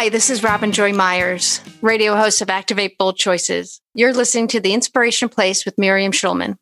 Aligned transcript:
Hi, 0.00 0.08
this 0.08 0.30
is 0.30 0.42
Robin 0.42 0.72
Joy 0.72 0.94
Meyers, 0.94 1.60
radio 1.82 2.16
host 2.16 2.40
of 2.40 2.48
Activate 2.48 2.96
Bold 2.96 3.18
Choices. 3.18 3.82
You're 3.92 4.14
listening 4.14 4.48
to 4.48 4.58
The 4.58 4.72
Inspiration 4.72 5.28
Place 5.28 5.66
with 5.66 5.76
Miriam 5.76 6.10
Schulman. 6.10 6.56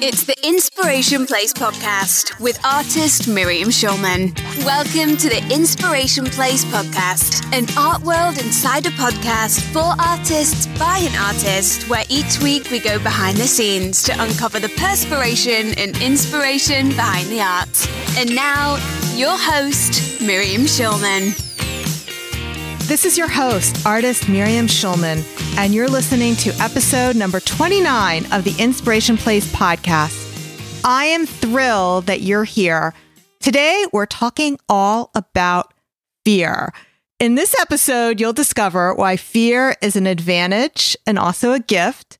It's 0.00 0.22
the 0.22 0.36
Inspiration 0.46 1.26
Place 1.26 1.52
podcast 1.52 2.38
with 2.38 2.64
artist 2.64 3.26
Miriam 3.26 3.70
Schulman. 3.70 4.38
Welcome 4.64 5.16
to 5.16 5.28
the 5.28 5.44
Inspiration 5.52 6.26
Place 6.26 6.64
podcast, 6.66 7.44
an 7.52 7.66
art 7.76 8.02
world 8.02 8.38
insider 8.38 8.90
podcast 8.90 9.62
for 9.72 10.00
artists 10.00 10.68
by 10.78 10.98
an 10.98 11.20
artist, 11.20 11.88
where 11.88 12.04
each 12.08 12.40
week 12.40 12.70
we 12.70 12.78
go 12.78 13.00
behind 13.00 13.36
the 13.36 13.48
scenes 13.48 14.00
to 14.04 14.12
uncover 14.22 14.60
the 14.60 14.72
perspiration 14.76 15.76
and 15.76 16.00
inspiration 16.00 16.90
behind 16.90 17.26
the 17.30 17.40
art. 17.40 18.16
And 18.16 18.32
now, 18.32 18.76
your 19.16 19.36
host, 19.36 20.22
Miriam 20.22 20.62
Schulman. 20.62 21.49
This 22.90 23.04
is 23.04 23.16
your 23.16 23.28
host, 23.28 23.86
artist 23.86 24.28
Miriam 24.28 24.66
Schulman, 24.66 25.22
and 25.56 25.72
you're 25.72 25.86
listening 25.86 26.34
to 26.34 26.50
episode 26.54 27.14
number 27.14 27.38
29 27.38 28.26
of 28.32 28.42
the 28.42 28.52
Inspiration 28.58 29.16
Place 29.16 29.46
podcast. 29.54 30.82
I 30.84 31.04
am 31.04 31.24
thrilled 31.24 32.06
that 32.06 32.22
you're 32.22 32.42
here. 32.42 32.92
Today, 33.38 33.86
we're 33.92 34.06
talking 34.06 34.58
all 34.68 35.12
about 35.14 35.72
fear. 36.24 36.72
In 37.20 37.36
this 37.36 37.54
episode, 37.60 38.18
you'll 38.18 38.32
discover 38.32 38.92
why 38.92 39.16
fear 39.16 39.76
is 39.80 39.94
an 39.94 40.08
advantage 40.08 40.96
and 41.06 41.16
also 41.16 41.52
a 41.52 41.60
gift, 41.60 42.18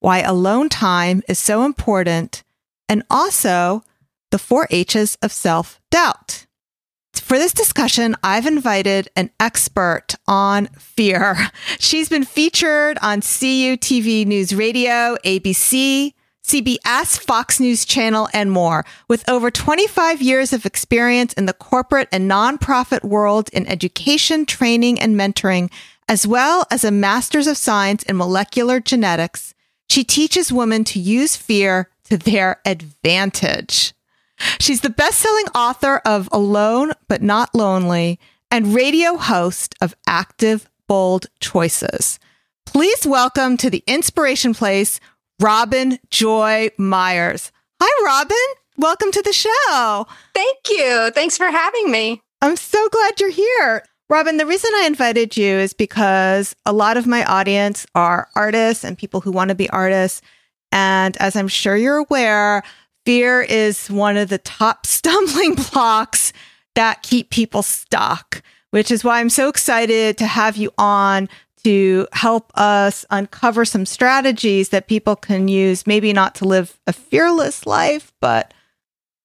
why 0.00 0.18
alone 0.18 0.68
time 0.68 1.22
is 1.30 1.38
so 1.38 1.64
important, 1.64 2.42
and 2.90 3.04
also 3.08 3.82
the 4.30 4.38
four 4.38 4.68
H's 4.70 5.16
of 5.22 5.32
self 5.32 5.80
doubt. 5.90 6.44
For 7.30 7.38
this 7.38 7.52
discussion, 7.52 8.16
I've 8.24 8.44
invited 8.44 9.08
an 9.14 9.30
expert 9.38 10.16
on 10.26 10.66
fear. 10.80 11.36
She's 11.78 12.08
been 12.08 12.24
featured 12.24 12.98
on 13.02 13.20
CUTV 13.20 14.26
News 14.26 14.52
Radio, 14.52 15.16
ABC, 15.24 16.12
CBS, 16.42 17.20
Fox 17.20 17.60
News 17.60 17.84
Channel, 17.84 18.28
and 18.34 18.50
more. 18.50 18.84
With 19.06 19.28
over 19.28 19.48
25 19.48 20.20
years 20.20 20.52
of 20.52 20.66
experience 20.66 21.32
in 21.34 21.46
the 21.46 21.52
corporate 21.52 22.08
and 22.10 22.28
nonprofit 22.28 23.04
world 23.04 23.48
in 23.52 23.64
education, 23.68 24.44
training, 24.44 24.98
and 24.98 25.14
mentoring, 25.14 25.70
as 26.08 26.26
well 26.26 26.66
as 26.68 26.82
a 26.82 26.90
master's 26.90 27.46
of 27.46 27.56
science 27.56 28.02
in 28.02 28.16
molecular 28.16 28.80
genetics, 28.80 29.54
she 29.88 30.02
teaches 30.02 30.52
women 30.52 30.82
to 30.82 30.98
use 30.98 31.36
fear 31.36 31.90
to 32.06 32.16
their 32.16 32.60
advantage. 32.66 33.94
She's 34.58 34.80
the 34.80 34.90
best 34.90 35.20
selling 35.20 35.46
author 35.54 36.00
of 36.04 36.28
Alone 36.32 36.92
but 37.08 37.22
Not 37.22 37.54
Lonely 37.54 38.18
and 38.50 38.74
radio 38.74 39.16
host 39.16 39.74
of 39.80 39.94
Active 40.06 40.68
Bold 40.88 41.26
Choices. 41.40 42.18
Please 42.66 43.06
welcome 43.06 43.56
to 43.56 43.70
the 43.70 43.84
Inspiration 43.86 44.54
Place, 44.54 45.00
Robin 45.40 45.98
Joy 46.10 46.70
Meyers. 46.78 47.52
Hi, 47.80 48.04
Robin. 48.04 48.36
Welcome 48.76 49.12
to 49.12 49.22
the 49.22 49.32
show. 49.32 50.06
Thank 50.34 50.58
you. 50.68 51.10
Thanks 51.12 51.36
for 51.36 51.50
having 51.50 51.90
me. 51.90 52.22
I'm 52.42 52.56
so 52.56 52.88
glad 52.88 53.20
you're 53.20 53.30
here. 53.30 53.84
Robin, 54.08 54.38
the 54.38 54.46
reason 54.46 54.70
I 54.74 54.86
invited 54.86 55.36
you 55.36 55.54
is 55.54 55.72
because 55.72 56.56
a 56.66 56.72
lot 56.72 56.96
of 56.96 57.06
my 57.06 57.24
audience 57.24 57.86
are 57.94 58.28
artists 58.34 58.82
and 58.84 58.98
people 58.98 59.20
who 59.20 59.30
want 59.30 59.50
to 59.50 59.54
be 59.54 59.70
artists. 59.70 60.22
And 60.72 61.16
as 61.18 61.36
I'm 61.36 61.48
sure 61.48 61.76
you're 61.76 61.98
aware, 61.98 62.62
fear 63.04 63.40
is 63.42 63.88
one 63.88 64.16
of 64.16 64.28
the 64.28 64.38
top 64.38 64.86
stumbling 64.86 65.54
blocks 65.54 66.32
that 66.74 67.02
keep 67.02 67.30
people 67.30 67.62
stuck, 67.62 68.42
which 68.70 68.90
is 68.90 69.04
why 69.04 69.20
I'm 69.20 69.30
so 69.30 69.48
excited 69.48 70.18
to 70.18 70.26
have 70.26 70.56
you 70.56 70.70
on 70.78 71.28
to 71.64 72.06
help 72.12 72.52
us 72.54 73.04
uncover 73.10 73.64
some 73.64 73.84
strategies 73.84 74.70
that 74.70 74.88
people 74.88 75.16
can 75.16 75.48
use, 75.48 75.86
maybe 75.86 76.12
not 76.12 76.34
to 76.36 76.46
live 76.46 76.78
a 76.86 76.92
fearless 76.92 77.66
life, 77.66 78.12
but 78.20 78.54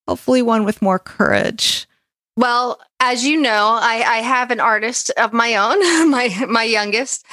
hopefully 0.07 0.41
one 0.41 0.65
with 0.65 0.81
more 0.81 0.99
courage. 0.99 1.87
Well, 2.35 2.81
as 2.99 3.25
you 3.25 3.39
know, 3.39 3.77
I, 3.81 4.03
I 4.05 4.17
have 4.17 4.51
an 4.51 4.59
artist 4.59 5.11
of 5.11 5.31
my 5.31 5.55
own, 5.55 5.79
my 6.11 6.45
my 6.49 6.63
youngest. 6.63 7.25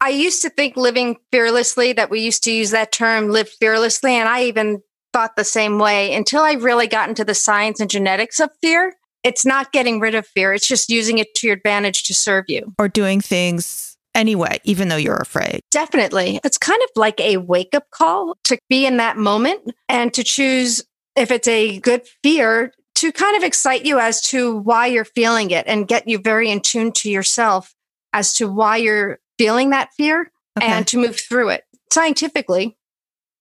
I 0.00 0.10
used 0.10 0.42
to 0.42 0.50
think 0.50 0.76
living 0.76 1.16
fearlessly 1.32 1.92
that 1.94 2.08
we 2.08 2.20
used 2.20 2.44
to 2.44 2.52
use 2.52 2.70
that 2.70 2.92
term 2.92 3.30
live 3.30 3.48
fearlessly 3.48 4.12
and 4.12 4.28
I 4.28 4.44
even 4.44 4.80
thought 5.18 5.34
the 5.34 5.42
same 5.42 5.80
way 5.80 6.14
until 6.14 6.42
I 6.42 6.52
really 6.52 6.86
got 6.86 7.08
into 7.08 7.24
the 7.24 7.34
science 7.34 7.80
and 7.80 7.90
genetics 7.90 8.38
of 8.38 8.50
fear. 8.62 8.94
It's 9.24 9.44
not 9.44 9.72
getting 9.72 9.98
rid 9.98 10.14
of 10.14 10.28
fear, 10.28 10.54
it's 10.54 10.68
just 10.68 10.88
using 10.88 11.18
it 11.18 11.34
to 11.36 11.48
your 11.48 11.56
advantage 11.56 12.04
to 12.04 12.14
serve 12.14 12.44
you. 12.46 12.72
Or 12.78 12.86
doing 12.86 13.20
things 13.20 13.96
anyway, 14.14 14.60
even 14.62 14.88
though 14.88 14.96
you're 14.96 15.16
afraid. 15.16 15.62
Definitely. 15.72 16.38
It's 16.44 16.56
kind 16.56 16.80
of 16.84 16.90
like 16.94 17.18
a 17.18 17.38
wake 17.38 17.74
up 17.74 17.90
call 17.90 18.36
to 18.44 18.56
be 18.68 18.86
in 18.86 18.98
that 18.98 19.16
moment 19.16 19.72
and 19.88 20.14
to 20.14 20.22
choose 20.22 20.84
if 21.16 21.32
it's 21.32 21.48
a 21.48 21.80
good 21.80 22.06
fear 22.22 22.72
to 22.94 23.10
kind 23.10 23.36
of 23.36 23.42
excite 23.42 23.84
you 23.84 23.98
as 23.98 24.20
to 24.20 24.56
why 24.58 24.86
you're 24.86 25.04
feeling 25.04 25.50
it 25.50 25.66
and 25.66 25.88
get 25.88 26.06
you 26.06 26.18
very 26.18 26.48
in 26.48 26.60
tune 26.60 26.92
to 26.92 27.10
yourself 27.10 27.74
as 28.12 28.34
to 28.34 28.48
why 28.48 28.76
you're 28.76 29.18
feeling 29.36 29.70
that 29.70 29.92
fear 29.94 30.30
okay. 30.56 30.68
and 30.68 30.86
to 30.86 30.96
move 30.96 31.18
through 31.18 31.48
it. 31.48 31.64
Scientifically, 31.90 32.77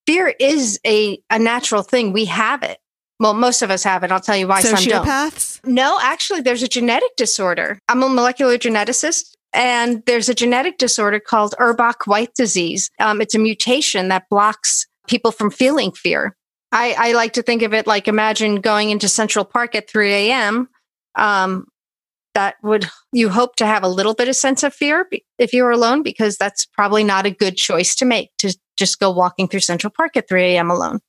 fear 0.08 0.34
is 0.40 0.80
a, 0.88 1.22
a 1.30 1.38
natural 1.38 1.84
thing. 1.84 2.14
We 2.14 2.26
have 2.26 2.64
it. 2.64 2.80
Well, 3.20 3.34
most 3.34 3.62
of 3.62 3.70
us 3.70 3.84
have 3.84 4.04
it. 4.04 4.12
I'll 4.12 4.20
tell 4.20 4.38
you 4.38 4.48
why 4.48 4.62
Sociopaths? 4.62 5.40
some 5.40 5.62
don't. 5.64 5.76
No, 5.76 6.00
actually, 6.02 6.42
there's 6.42 6.64
a 6.64 6.68
genetic 6.68 7.16
disorder. 7.18 7.80
I'm 7.90 8.02
a 8.04 8.10
molecular 8.10 8.58
geneticist, 8.58 9.36
and 9.54 10.04
there's 10.06 10.30
a 10.30 10.36
genetic 10.36 10.78
disorder 10.78 11.20
called 11.20 11.56
Urbach-Wiethe 11.60 12.34
disease. 12.36 12.90
Um, 13.00 13.22
it's 13.22 13.36
a 13.36 13.40
mutation 13.40 14.08
that 14.10 14.30
blocks 14.30 14.86
people 15.08 15.32
from 15.32 15.50
feeling 15.50 15.92
fear. 15.92 16.36
I, 16.72 16.96
I, 16.98 17.12
like 17.14 17.34
to 17.34 17.42
think 17.42 17.62
of 17.62 17.74
it 17.74 17.88
like 17.88 18.10
imagine 18.10 18.56
going 18.56 18.90
into 18.90 19.08
Central 19.08 19.46
Park 19.46 19.74
at 19.74 19.90
3 19.90 20.12
a.m. 20.14 20.68
Um, 21.16 21.68
that 22.34 22.56
would 22.62 22.88
you 23.14 23.30
hope 23.30 23.56
to 23.56 23.66
have 23.66 23.84
a 23.84 23.88
little 23.88 24.14
bit 24.14 24.28
of 24.28 24.36
sense 24.36 24.64
of 24.64 24.74
fear 24.74 25.08
if 25.40 25.54
you're 25.54 25.72
alone 25.72 26.04
because 26.04 26.38
that's 26.38 26.66
probably 26.66 27.04
not 27.04 27.26
a 27.26 27.32
good 27.32 27.56
choice 27.56 27.96
to 27.96 28.06
make 28.06 28.30
to 28.38 28.54
just 28.78 29.00
go 29.00 29.12
walking 29.12 29.48
through 29.48 29.62
Central 29.62 29.92
Park 29.92 30.16
at 30.16 30.30
3 30.30 30.44
a.m. 30.44 30.72
alone. 30.72 31.00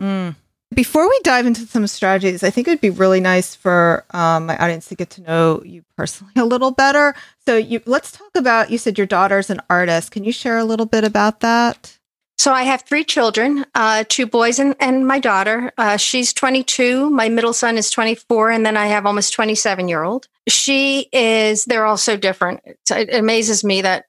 Mm. 0.00 0.36
Before 0.72 1.08
we 1.08 1.18
dive 1.24 1.46
into 1.46 1.66
some 1.66 1.86
strategies, 1.88 2.44
I 2.44 2.50
think 2.50 2.68
it 2.68 2.70
would 2.70 2.80
be 2.80 2.90
really 2.90 3.20
nice 3.20 3.56
for 3.56 4.04
um, 4.12 4.46
my 4.46 4.56
audience 4.56 4.86
to 4.88 4.94
get 4.94 5.10
to 5.10 5.22
know 5.22 5.62
you 5.64 5.82
personally 5.96 6.32
a 6.36 6.44
little 6.44 6.70
better. 6.70 7.14
So, 7.44 7.56
you 7.56 7.82
let's 7.86 8.12
talk 8.12 8.30
about. 8.36 8.70
You 8.70 8.78
said 8.78 8.96
your 8.96 9.06
daughter's 9.06 9.50
an 9.50 9.60
artist. 9.68 10.12
Can 10.12 10.22
you 10.22 10.32
share 10.32 10.58
a 10.58 10.64
little 10.64 10.86
bit 10.86 11.02
about 11.02 11.40
that? 11.40 11.98
So 12.40 12.54
I 12.54 12.62
have 12.62 12.84
three 12.84 13.04
children, 13.04 13.66
uh, 13.74 14.04
two 14.08 14.24
boys 14.24 14.58
and, 14.58 14.74
and 14.80 15.06
my 15.06 15.18
daughter. 15.18 15.72
Uh, 15.76 15.98
she's 15.98 16.32
22. 16.32 17.10
My 17.10 17.28
middle 17.28 17.52
son 17.52 17.76
is 17.76 17.90
24. 17.90 18.50
And 18.50 18.64
then 18.64 18.78
I 18.78 18.86
have 18.86 19.04
almost 19.04 19.34
27 19.34 19.88
year 19.88 20.02
old. 20.04 20.26
She 20.48 21.10
is, 21.12 21.66
they're 21.66 21.84
all 21.84 21.98
so 21.98 22.16
different. 22.16 22.62
It 22.64 23.14
amazes 23.14 23.62
me 23.62 23.82
that 23.82 24.06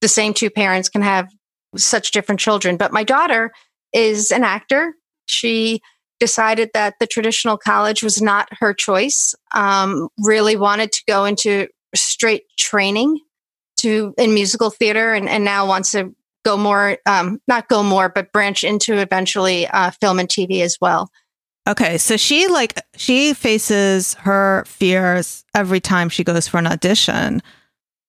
the 0.00 0.08
same 0.08 0.34
two 0.34 0.50
parents 0.50 0.88
can 0.88 1.02
have 1.02 1.32
such 1.76 2.10
different 2.10 2.40
children. 2.40 2.76
But 2.76 2.92
my 2.92 3.04
daughter 3.04 3.52
is 3.92 4.30
an 4.30 4.44
actor. 4.44 4.94
She 5.26 5.80
decided 6.20 6.70
that 6.74 6.94
the 7.00 7.06
traditional 7.06 7.56
college 7.56 8.02
was 8.02 8.22
not 8.22 8.48
her 8.60 8.72
choice. 8.72 9.34
Um, 9.54 10.08
really 10.18 10.56
wanted 10.56 10.92
to 10.92 11.02
go 11.08 11.24
into 11.24 11.68
straight 11.94 12.44
training 12.58 13.18
to 13.78 14.14
in 14.16 14.34
musical 14.34 14.70
theater, 14.70 15.12
and, 15.12 15.28
and 15.28 15.44
now 15.44 15.66
wants 15.66 15.92
to 15.92 16.14
go 16.44 16.56
more, 16.56 16.98
um, 17.06 17.40
not 17.48 17.68
go 17.68 17.82
more, 17.82 18.08
but 18.08 18.32
branch 18.32 18.64
into 18.64 18.98
eventually 18.98 19.66
uh, 19.66 19.90
film 20.00 20.18
and 20.18 20.28
TV 20.28 20.60
as 20.60 20.78
well. 20.80 21.10
Okay, 21.68 21.98
so 21.98 22.16
she 22.16 22.48
like 22.48 22.80
she 22.96 23.34
faces 23.34 24.14
her 24.14 24.64
fears 24.66 25.44
every 25.54 25.80
time 25.80 26.08
she 26.08 26.24
goes 26.24 26.48
for 26.48 26.58
an 26.58 26.66
audition 26.66 27.42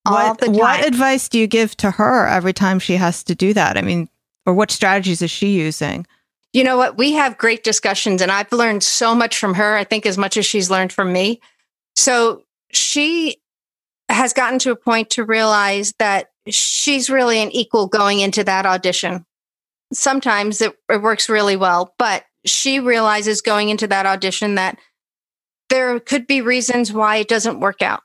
what, 0.06 0.48
what 0.48 0.86
advice 0.86 1.28
do 1.28 1.38
you 1.38 1.46
give 1.46 1.76
to 1.78 1.90
her 1.92 2.26
every 2.26 2.52
time 2.52 2.78
she 2.78 2.96
has 2.96 3.22
to 3.24 3.34
do 3.34 3.54
that? 3.54 3.78
I 3.78 3.82
mean, 3.82 4.08
or 4.44 4.52
what 4.52 4.70
strategies 4.70 5.22
is 5.22 5.30
she 5.30 5.58
using? 5.58 6.06
You 6.52 6.62
know 6.62 6.76
what? 6.76 6.98
We 6.98 7.12
have 7.14 7.38
great 7.38 7.64
discussions, 7.64 8.20
and 8.22 8.30
I've 8.30 8.52
learned 8.52 8.82
so 8.82 9.14
much 9.14 9.38
from 9.38 9.54
her. 9.54 9.76
I 9.76 9.84
think 9.84 10.06
as 10.06 10.18
much 10.18 10.36
as 10.36 10.46
she's 10.46 10.70
learned 10.70 10.92
from 10.92 11.12
me. 11.12 11.40
So 11.96 12.42
she 12.70 13.38
has 14.08 14.32
gotten 14.32 14.58
to 14.60 14.70
a 14.70 14.76
point 14.76 15.10
to 15.10 15.24
realize 15.24 15.92
that 15.98 16.30
she's 16.48 17.10
really 17.10 17.38
an 17.40 17.50
equal 17.50 17.86
going 17.86 18.20
into 18.20 18.44
that 18.44 18.66
audition. 18.66 19.24
Sometimes 19.92 20.60
it, 20.60 20.76
it 20.88 21.02
works 21.02 21.28
really 21.28 21.56
well, 21.56 21.94
but 21.98 22.24
she 22.44 22.78
realizes 22.78 23.40
going 23.40 23.70
into 23.70 23.86
that 23.88 24.06
audition 24.06 24.56
that 24.56 24.78
there 25.70 25.98
could 25.98 26.26
be 26.26 26.40
reasons 26.40 26.92
why 26.92 27.16
it 27.16 27.28
doesn't 27.28 27.58
work 27.58 27.80
out 27.80 28.03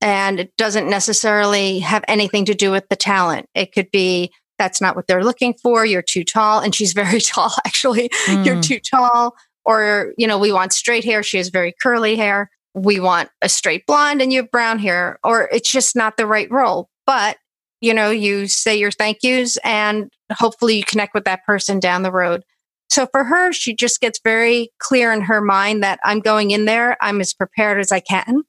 and 0.00 0.40
it 0.40 0.56
doesn't 0.56 0.88
necessarily 0.88 1.80
have 1.80 2.04
anything 2.08 2.44
to 2.46 2.54
do 2.54 2.70
with 2.70 2.88
the 2.88 2.96
talent. 2.96 3.46
It 3.54 3.72
could 3.72 3.90
be 3.90 4.32
that's 4.60 4.80
not 4.80 4.94
what 4.94 5.06
they're 5.06 5.24
looking 5.24 5.54
for. 5.54 5.86
You're 5.86 6.02
too 6.02 6.22
tall. 6.22 6.60
And 6.60 6.74
she's 6.74 6.92
very 7.04 7.20
tall, 7.20 7.52
actually. 7.66 8.10
Mm. 8.26 8.44
You're 8.44 8.62
too 8.62 8.78
tall. 8.78 9.34
Or, 9.64 10.12
you 10.16 10.26
know, 10.26 10.38
we 10.38 10.52
want 10.52 10.72
straight 10.72 11.04
hair. 11.04 11.22
She 11.22 11.38
has 11.38 11.48
very 11.48 11.72
curly 11.80 12.16
hair. 12.16 12.50
we 12.74 13.00
want 13.00 13.30
a 13.42 13.48
straight 13.48 13.86
blonde 13.86 14.22
and 14.22 14.32
you 14.32 14.42
have 14.42 14.50
brown 14.50 14.78
hair, 14.78 15.18
or 15.24 15.48
it's 15.52 15.70
just 15.70 15.96
not 15.96 16.16
the 16.16 16.26
right 16.26 16.50
role. 16.50 16.88
But, 17.06 17.38
you 17.80 17.92
know, 17.92 18.10
you 18.10 18.46
say 18.46 18.76
your 18.76 18.90
thank 18.90 19.18
yous 19.22 19.56
and 19.64 20.10
hopefully 20.32 20.76
you 20.76 20.84
connect 20.84 21.14
with 21.14 21.24
that 21.24 21.44
person 21.44 21.80
down 21.80 22.02
the 22.02 22.12
road. 22.12 22.42
So 22.90 23.06
for 23.06 23.24
her, 23.24 23.52
she 23.52 23.74
just 23.74 24.00
gets 24.00 24.20
very 24.22 24.70
clear 24.78 25.12
in 25.12 25.22
her 25.22 25.40
mind 25.40 25.82
that 25.82 26.00
I'm 26.04 26.20
going 26.20 26.50
in 26.50 26.64
there, 26.64 26.96
I'm 27.00 27.20
as 27.20 27.32
prepared 27.32 27.80
as 27.80 27.92
I 27.92 28.00
can. 28.00 28.42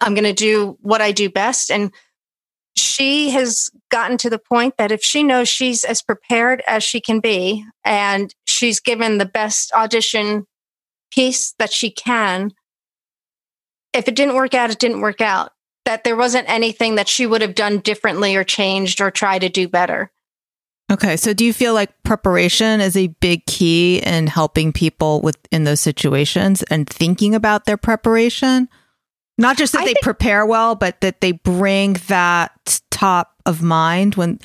I'm 0.00 0.14
going 0.14 0.24
to 0.24 0.32
do 0.32 0.76
what 0.80 1.00
I 1.00 1.12
do 1.12 1.30
best. 1.30 1.70
And 1.70 1.92
she 2.76 3.30
has 3.30 3.70
gotten 3.90 4.18
to 4.18 4.30
the 4.30 4.38
point 4.38 4.74
that 4.76 4.92
if 4.92 5.02
she 5.02 5.22
knows 5.22 5.48
she's 5.48 5.84
as 5.84 6.02
prepared 6.02 6.62
as 6.66 6.84
she 6.84 7.00
can 7.00 7.20
be 7.20 7.64
and 7.84 8.34
she's 8.44 8.80
given 8.80 9.18
the 9.18 9.26
best 9.26 9.72
audition 9.72 10.46
piece 11.10 11.54
that 11.58 11.72
she 11.72 11.90
can, 11.90 12.50
if 13.94 14.08
it 14.08 14.14
didn't 14.14 14.34
work 14.34 14.54
out, 14.54 14.70
it 14.70 14.78
didn't 14.78 15.00
work 15.00 15.20
out. 15.20 15.52
That 15.86 16.04
there 16.04 16.16
wasn't 16.16 16.50
anything 16.50 16.96
that 16.96 17.08
she 17.08 17.26
would 17.26 17.40
have 17.40 17.54
done 17.54 17.78
differently 17.78 18.36
or 18.36 18.44
changed 18.44 19.00
or 19.00 19.10
try 19.10 19.38
to 19.38 19.48
do 19.48 19.68
better. 19.68 20.10
Okay, 20.90 21.16
so 21.16 21.32
do 21.32 21.44
you 21.44 21.52
feel 21.52 21.74
like 21.74 22.02
preparation 22.02 22.80
is 22.80 22.96
a 22.96 23.08
big 23.08 23.44
key 23.46 23.98
in 23.98 24.26
helping 24.26 24.72
people 24.72 25.20
with 25.20 25.36
in 25.50 25.64
those 25.64 25.80
situations 25.80 26.62
and 26.64 26.88
thinking 26.88 27.34
about 27.34 27.64
their 27.64 27.76
preparation? 27.76 28.68
Not 29.38 29.58
just 29.58 29.72
that 29.72 29.82
I 29.82 29.84
they 29.84 29.92
think- 29.94 30.02
prepare 30.02 30.46
well, 30.46 30.74
but 30.74 31.00
that 31.00 31.20
they 31.20 31.32
bring 31.32 31.94
that 32.08 32.80
top 32.90 33.34
of 33.44 33.62
mind 33.62 34.14
when 34.14 34.40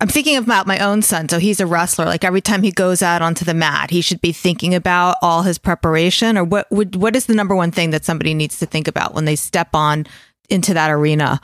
I'm 0.00 0.08
thinking 0.08 0.36
about 0.36 0.66
my 0.66 0.78
own 0.78 1.00
son. 1.02 1.28
So 1.28 1.38
he's 1.38 1.60
a 1.60 1.66
wrestler. 1.66 2.04
Like 2.04 2.24
every 2.24 2.40
time 2.42 2.62
he 2.62 2.70
goes 2.70 3.02
out 3.02 3.22
onto 3.22 3.44
the 3.44 3.54
mat, 3.54 3.90
he 3.90 4.02
should 4.02 4.20
be 4.20 4.32
thinking 4.32 4.74
about 4.74 5.16
all 5.22 5.42
his 5.42 5.58
preparation. 5.58 6.36
Or 6.36 6.44
what 6.44 6.70
would 6.70 6.96
what 6.96 7.16
is 7.16 7.26
the 7.26 7.34
number 7.34 7.54
one 7.54 7.70
thing 7.70 7.90
that 7.90 8.04
somebody 8.04 8.34
needs 8.34 8.58
to 8.58 8.66
think 8.66 8.88
about 8.88 9.14
when 9.14 9.24
they 9.24 9.36
step 9.36 9.70
on 9.74 10.06
into 10.50 10.74
that 10.74 10.90
arena? 10.90 11.40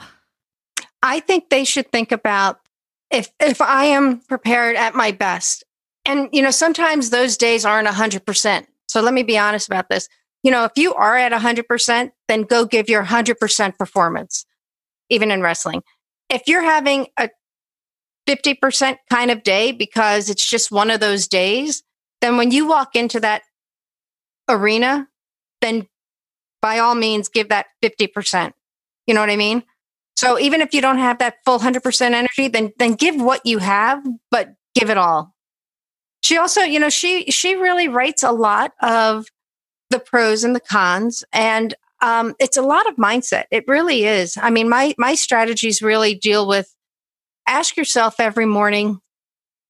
I 1.01 1.19
think 1.19 1.49
they 1.49 1.63
should 1.63 1.91
think 1.91 2.11
about 2.11 2.59
if 3.09 3.29
if 3.39 3.59
I 3.59 3.85
am 3.85 4.19
prepared 4.21 4.75
at 4.75 4.93
my 4.95 5.11
best. 5.11 5.63
And 6.05 6.29
you 6.31 6.41
know, 6.41 6.51
sometimes 6.51 7.09
those 7.09 7.37
days 7.37 7.65
aren't 7.65 7.87
100%. 7.87 8.67
So 8.87 9.01
let 9.01 9.13
me 9.13 9.23
be 9.23 9.37
honest 9.37 9.67
about 9.67 9.89
this. 9.89 10.07
You 10.43 10.51
know, 10.51 10.65
if 10.65 10.73
you 10.75 10.93
are 10.93 11.17
at 11.17 11.31
100%, 11.31 12.11
then 12.27 12.41
go 12.43 12.65
give 12.65 12.89
your 12.89 13.03
100% 13.03 13.77
performance 13.77 14.45
even 15.09 15.31
in 15.31 15.41
wrestling. 15.41 15.81
If 16.29 16.43
you're 16.47 16.63
having 16.63 17.07
a 17.17 17.29
50% 18.27 18.97
kind 19.09 19.31
of 19.31 19.43
day 19.43 19.71
because 19.71 20.29
it's 20.29 20.45
just 20.45 20.71
one 20.71 20.89
of 20.89 20.99
those 20.99 21.27
days, 21.27 21.83
then 22.21 22.37
when 22.37 22.51
you 22.51 22.67
walk 22.67 22.95
into 22.95 23.19
that 23.19 23.43
arena, 24.49 25.07
then 25.61 25.87
by 26.61 26.79
all 26.79 26.95
means 26.95 27.29
give 27.29 27.49
that 27.49 27.67
50%. 27.83 28.53
You 29.07 29.13
know 29.13 29.19
what 29.19 29.29
I 29.29 29.35
mean? 29.35 29.63
So 30.15 30.39
even 30.39 30.61
if 30.61 30.73
you 30.73 30.81
don't 30.81 30.99
have 30.99 31.19
that 31.19 31.35
full 31.45 31.59
100% 31.59 32.01
energy, 32.01 32.47
then 32.47 32.71
then 32.77 32.93
give 32.93 33.15
what 33.15 33.45
you 33.45 33.57
have, 33.57 34.03
but 34.31 34.53
give 34.75 34.89
it 34.89 34.97
all. 34.97 35.33
She 36.21 36.37
also, 36.37 36.61
you 36.61 36.79
know, 36.79 36.89
she 36.89 37.29
she 37.31 37.55
really 37.55 37.87
writes 37.87 38.23
a 38.23 38.31
lot 38.31 38.71
of 38.81 39.25
the 39.93 39.99
pros 39.99 40.43
and 40.43 40.55
the 40.55 40.59
cons 40.59 41.23
and 41.31 41.75
um, 42.01 42.35
it's 42.37 42.57
a 42.57 42.61
lot 42.61 42.85
of 42.89 42.97
mindset. 42.97 43.45
It 43.49 43.63
really 43.65 44.03
is. 44.03 44.35
I 44.35 44.49
mean, 44.49 44.67
my 44.67 44.93
my 44.97 45.15
strategies 45.15 45.81
really 45.81 46.15
deal 46.15 46.45
with 46.45 46.67
ask 47.47 47.77
yourself 47.77 48.19
every 48.19 48.45
morning, 48.45 48.99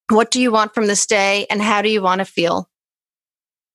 what 0.09 0.31
do 0.31 0.41
you 0.41 0.51
want 0.51 0.73
from 0.73 0.87
this 0.87 1.05
day 1.05 1.45
and 1.49 1.61
how 1.61 1.81
do 1.81 1.89
you 1.89 2.01
want 2.01 2.19
to 2.19 2.25
feel? 2.25 2.69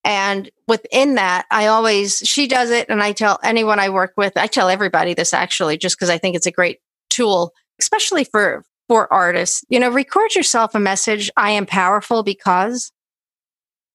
And 0.04 0.50
within 0.66 1.16
that, 1.16 1.46
I 1.50 1.66
always, 1.66 2.18
she 2.18 2.46
does 2.46 2.70
it. 2.70 2.88
And 2.88 3.02
I 3.02 3.12
tell 3.12 3.38
anyone 3.42 3.78
I 3.78 3.90
work 3.90 4.14
with, 4.16 4.36
I 4.36 4.46
tell 4.46 4.68
everybody 4.68 5.14
this 5.14 5.34
actually, 5.34 5.76
just 5.76 5.96
because 5.96 6.10
I 6.10 6.18
think 6.18 6.36
it's 6.36 6.46
a 6.46 6.52
great 6.52 6.78
tool, 7.10 7.52
especially 7.80 8.24
for, 8.24 8.64
for 8.88 9.12
artists. 9.12 9.64
You 9.68 9.80
know, 9.80 9.90
record 9.90 10.34
yourself 10.34 10.74
a 10.74 10.80
message. 10.80 11.30
I 11.36 11.50
am 11.50 11.66
powerful 11.66 12.22
because 12.22 12.92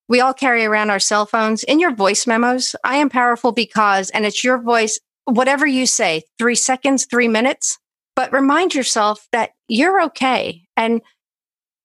we 0.09 0.19
all 0.19 0.33
carry 0.33 0.65
around 0.65 0.89
our 0.89 0.99
cell 0.99 1.25
phones 1.25 1.63
in 1.63 1.79
your 1.79 1.93
voice 1.93 2.27
memos. 2.27 2.75
I 2.83 2.97
am 2.97 3.09
powerful 3.09 3.51
because, 3.51 4.09
and 4.09 4.25
it's 4.25 4.43
your 4.43 4.57
voice, 4.57 4.99
whatever 5.25 5.65
you 5.65 5.85
say, 5.85 6.23
three 6.37 6.55
seconds, 6.55 7.05
three 7.05 7.27
minutes, 7.27 7.79
but 8.15 8.33
remind 8.33 8.75
yourself 8.75 9.27
that 9.31 9.51
you're 9.67 10.01
okay 10.03 10.63
and 10.77 11.01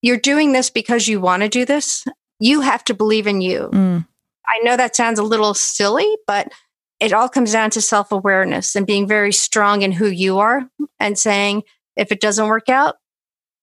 you're 0.03 0.19
doing 0.19 0.53
this 0.53 0.71
because 0.71 1.09
you 1.09 1.21
want 1.21 1.43
to 1.43 1.49
do 1.49 1.65
this. 1.65 2.05
You 2.41 2.61
have 2.61 2.85
to 2.85 2.95
believe 2.95 3.27
in 3.27 3.41
you. 3.41 3.71
Mm. 3.73 4.07
I 4.47 4.59
know 4.63 4.77
that 4.77 4.97
sounds 4.97 5.19
a 5.19 5.25
little 5.25 5.55
silly, 5.55 6.09
but 6.27 6.53
it 7.01 7.13
all 7.13 7.29
comes 7.29 7.53
down 7.53 7.71
to 7.71 7.81
self 7.81 8.13
awareness 8.13 8.75
and 8.75 8.87
being 8.87 9.07
very 9.07 9.33
strong 9.33 9.83
in 9.83 9.93
who 9.93 10.07
you 10.07 10.39
are 10.39 10.69
and 10.99 11.19
saying, 11.19 11.63
if 11.97 12.13
it 12.13 12.21
doesn't 12.21 12.49
work 12.49 12.69
out, 12.69 12.97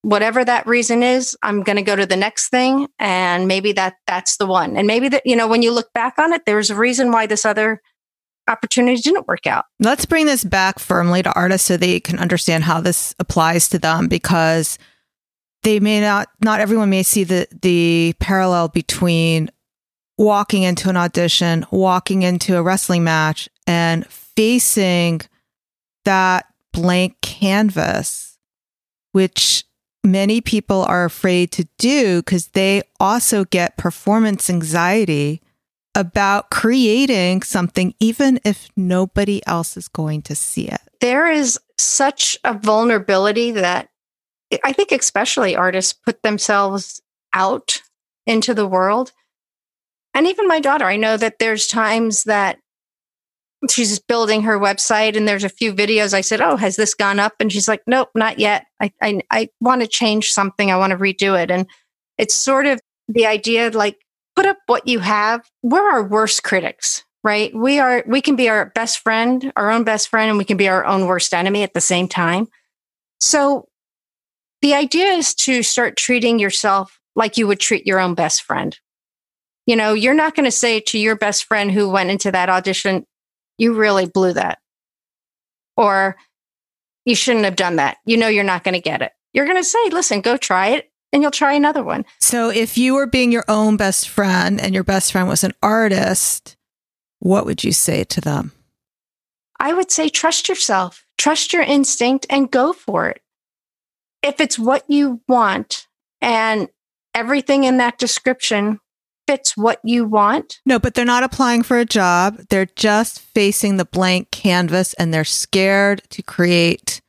whatever 0.05 0.45
that 0.45 0.67
reason 0.67 1.01
is, 1.01 1.35
I'm 1.41 1.63
going 1.63 1.77
to 1.77 1.81
go 1.81 1.95
to 1.95 2.05
the 2.05 2.15
next 2.15 2.49
thing. 2.49 2.87
And 2.99 3.47
maybe 3.47 3.71
that 3.71 3.95
that's 4.05 4.37
the 4.37 4.45
one. 4.45 4.77
And 4.77 4.85
maybe 4.85 5.09
that, 5.09 5.23
you 5.25 5.35
know, 5.35 5.47
when 5.47 5.63
you 5.63 5.71
look 5.71 5.91
back 5.93 6.19
on 6.19 6.31
it, 6.31 6.43
there's 6.45 6.69
a 6.69 6.75
reason 6.75 7.11
why 7.11 7.25
this 7.25 7.43
other 7.43 7.81
opportunity 8.47 9.01
didn't 9.01 9.27
work 9.27 9.47
out. 9.47 9.65
Let's 9.79 10.05
bring 10.05 10.27
this 10.27 10.43
back 10.43 10.77
firmly 10.77 11.23
to 11.23 11.33
artists 11.33 11.67
so 11.67 11.75
they 11.75 11.99
can 11.99 12.19
understand 12.19 12.65
how 12.65 12.81
this 12.81 13.15
applies 13.17 13.67
to 13.69 13.79
them 13.79 14.07
because 14.07 14.77
they 15.63 15.79
may 15.79 15.99
not 15.99 16.27
not 16.39 16.59
everyone 16.59 16.91
may 16.91 17.01
see 17.01 17.23
the 17.23 17.47
the 17.63 18.13
parallel 18.19 18.67
between 18.67 19.49
walking 20.19 20.61
into 20.61 20.87
an 20.87 20.97
audition, 20.97 21.65
walking 21.71 22.21
into 22.21 22.55
a 22.55 22.61
wrestling 22.61 23.03
match 23.03 23.49
and 23.65 24.05
facing 24.05 25.21
that 26.03 26.45
blank 26.71 27.19
canvas 27.21 28.35
which 29.15 29.64
many 30.05 30.41
people 30.41 30.83
are 30.83 31.05
afraid 31.05 31.51
to 31.53 31.67
do 31.77 32.21
because 32.21 32.47
they 32.47 32.83
also 32.99 33.45
get 33.45 33.77
performance 33.77 34.49
anxiety 34.49 35.41
about 35.95 36.49
creating 36.49 37.41
something, 37.41 37.93
even 37.99 38.39
if 38.43 38.69
nobody 38.75 39.41
else 39.47 39.77
is 39.77 39.87
going 39.87 40.21
to 40.23 40.35
see 40.35 40.67
it. 40.67 40.81
There 41.01 41.29
is 41.29 41.59
such 41.77 42.37
a 42.43 42.53
vulnerability 42.53 43.51
that 43.51 43.89
I 44.63 44.73
think, 44.73 44.91
especially 44.91 45.55
artists, 45.55 45.93
put 45.93 46.21
themselves 46.21 47.01
out 47.33 47.81
into 48.27 48.53
the 48.53 48.67
world. 48.67 49.11
And 50.13 50.27
even 50.27 50.47
my 50.47 50.59
daughter, 50.59 50.85
I 50.85 50.97
know 50.97 51.17
that 51.17 51.39
there's 51.39 51.67
times 51.67 52.23
that 52.23 52.59
she's 53.69 53.99
building 53.99 54.43
her 54.43 54.59
website 54.59 55.15
and 55.15 55.27
there's 55.27 55.43
a 55.43 55.49
few 55.49 55.73
videos. 55.73 56.13
I 56.13 56.21
said, 56.21 56.41
Oh, 56.41 56.57
has 56.57 56.75
this 56.75 56.93
gone 56.93 57.19
up? 57.19 57.33
And 57.39 57.51
she's 57.51 57.67
like, 57.67 57.81
Nope, 57.87 58.09
not 58.15 58.39
yet. 58.39 58.65
I, 58.81 58.91
I, 59.01 59.21
I 59.31 59.49
want 59.59 59.81
to 59.81 59.87
change 59.87 60.31
something. 60.31 60.71
I 60.71 60.77
want 60.77 60.91
to 60.91 60.97
redo 60.97 61.41
it. 61.41 61.51
And 61.51 61.67
it's 62.17 62.35
sort 62.35 62.65
of 62.65 62.79
the 63.07 63.25
idea 63.25 63.69
like 63.71 63.97
put 64.35 64.45
up 64.45 64.57
what 64.67 64.87
you 64.87 64.99
have. 64.99 65.49
We're 65.63 65.89
our 65.89 66.03
worst 66.03 66.43
critics, 66.43 67.03
right? 67.23 67.53
We 67.55 67.79
are, 67.79 68.03
we 68.07 68.21
can 68.21 68.35
be 68.35 68.49
our 68.49 68.67
best 68.75 68.99
friend, 68.99 69.51
our 69.55 69.71
own 69.71 69.83
best 69.83 70.09
friend, 70.09 70.29
and 70.29 70.37
we 70.37 70.45
can 70.45 70.57
be 70.57 70.67
our 70.67 70.85
own 70.85 71.05
worst 71.05 71.33
enemy 71.33 71.63
at 71.63 71.73
the 71.73 71.81
same 71.81 72.07
time. 72.07 72.47
So 73.19 73.67
the 74.61 74.73
idea 74.73 75.07
is 75.07 75.33
to 75.35 75.63
start 75.63 75.95
treating 75.95 76.39
yourself 76.39 76.99
like 77.15 77.37
you 77.37 77.47
would 77.47 77.59
treat 77.59 77.85
your 77.87 77.99
own 77.99 78.13
best 78.13 78.43
friend. 78.43 78.77
You 79.65 79.75
know, 79.75 79.93
you're 79.93 80.13
not 80.13 80.35
going 80.35 80.45
to 80.45 80.51
say 80.51 80.79
to 80.81 80.99
your 80.99 81.15
best 81.15 81.45
friend 81.45 81.71
who 81.71 81.89
went 81.89 82.11
into 82.11 82.31
that 82.31 82.49
audition, 82.49 83.05
you 83.57 83.73
really 83.73 84.05
blew 84.05 84.33
that. 84.33 84.59
Or 85.77 86.15
you 87.05 87.15
shouldn't 87.15 87.45
have 87.45 87.55
done 87.55 87.77
that. 87.77 87.97
You 88.05 88.17
know, 88.17 88.27
you're 88.27 88.43
not 88.43 88.63
going 88.63 88.73
to 88.73 88.81
get 88.81 89.01
it. 89.01 89.11
You're 89.33 89.45
going 89.45 89.57
to 89.57 89.63
say, 89.63 89.89
listen, 89.89 90.21
go 90.21 90.37
try 90.37 90.69
it 90.69 90.91
and 91.11 91.21
you'll 91.21 91.31
try 91.31 91.53
another 91.53 91.83
one. 91.83 92.05
So 92.19 92.49
if 92.49 92.77
you 92.77 92.95
were 92.95 93.07
being 93.07 93.31
your 93.31 93.45
own 93.47 93.77
best 93.77 94.09
friend 94.09 94.59
and 94.59 94.73
your 94.73 94.83
best 94.83 95.11
friend 95.11 95.27
was 95.27 95.43
an 95.43 95.53
artist, 95.61 96.57
what 97.19 97.45
would 97.45 97.63
you 97.63 97.71
say 97.71 98.03
to 98.05 98.21
them? 98.21 98.51
I 99.59 99.73
would 99.73 99.91
say 99.91 100.09
trust 100.09 100.49
yourself, 100.49 101.05
trust 101.17 101.53
your 101.53 101.63
instinct 101.63 102.25
and 102.29 102.51
go 102.51 102.73
for 102.73 103.09
it. 103.09 103.21
If 104.21 104.39
it's 104.39 104.59
what 104.59 104.83
you 104.89 105.21
want 105.27 105.87
and 106.21 106.69
everything 107.13 107.63
in 107.63 107.77
that 107.77 107.97
description 107.97 108.79
fits 109.27 109.57
what 109.57 109.79
you 109.83 110.05
want. 110.05 110.59
No, 110.65 110.79
but 110.79 110.93
they're 110.93 111.05
not 111.05 111.23
applying 111.23 111.63
for 111.63 111.77
a 111.77 111.85
job. 111.85 112.37
They're 112.49 112.67
just 112.75 113.19
facing 113.19 113.77
the 113.77 113.85
blank 113.85 114.31
canvas 114.31 114.93
and 114.95 115.13
they're 115.13 115.23
scared 115.23 116.03
to 116.11 116.21
create. 116.21 117.01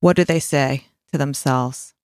What 0.00 0.16
do 0.16 0.24
they 0.24 0.40
say 0.40 0.86
to 1.12 1.18
themselves? 1.18 1.94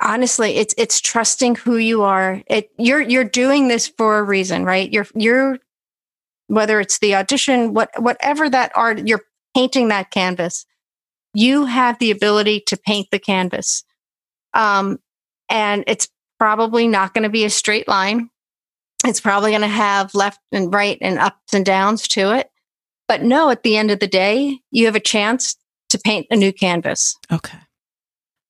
honestly 0.00 0.56
it's 0.56 0.74
it's 0.78 1.00
trusting 1.00 1.54
who 1.54 1.76
you 1.76 2.02
are 2.02 2.42
it 2.46 2.70
you're 2.78 3.00
you're 3.00 3.24
doing 3.24 3.68
this 3.68 3.86
for 3.86 4.18
a 4.18 4.22
reason 4.22 4.64
right 4.64 4.92
you're 4.92 5.06
you're 5.14 5.58
whether 6.46 6.80
it's 6.80 6.98
the 6.98 7.14
audition 7.14 7.74
what 7.74 7.90
whatever 7.98 8.48
that 8.48 8.72
art 8.74 9.06
you're 9.06 9.22
painting 9.54 9.88
that 9.88 10.10
canvas 10.10 10.64
you 11.34 11.66
have 11.66 11.98
the 11.98 12.10
ability 12.10 12.60
to 12.66 12.76
paint 12.76 13.08
the 13.10 13.18
canvas 13.18 13.84
um 14.54 14.98
and 15.50 15.84
it's 15.86 16.08
probably 16.40 16.88
not 16.88 17.14
going 17.14 17.22
to 17.24 17.28
be 17.28 17.44
a 17.44 17.50
straight 17.50 17.86
line 17.86 18.30
it's 19.06 19.20
probably 19.20 19.50
going 19.52 19.62
to 19.62 19.68
have 19.68 20.14
left 20.14 20.40
and 20.50 20.74
right 20.74 20.98
and 21.00 21.18
ups 21.18 21.54
and 21.54 21.64
downs 21.64 22.08
to 22.08 22.36
it 22.36 22.50
But 23.08 23.22
no, 23.22 23.50
at 23.50 23.64
the 23.64 23.76
end 23.76 23.90
of 23.90 23.98
the 23.98 24.06
day, 24.06 24.60
you 24.70 24.86
have 24.86 24.94
a 24.94 25.00
chance 25.00 25.56
to 25.88 25.98
paint 25.98 26.28
a 26.30 26.36
new 26.36 26.52
canvas. 26.52 27.16
Okay. 27.32 27.58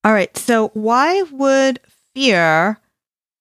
All 0.05 0.13
right. 0.13 0.37
So, 0.37 0.69
why 0.75 1.23
would 1.33 1.81
fear, 2.15 2.79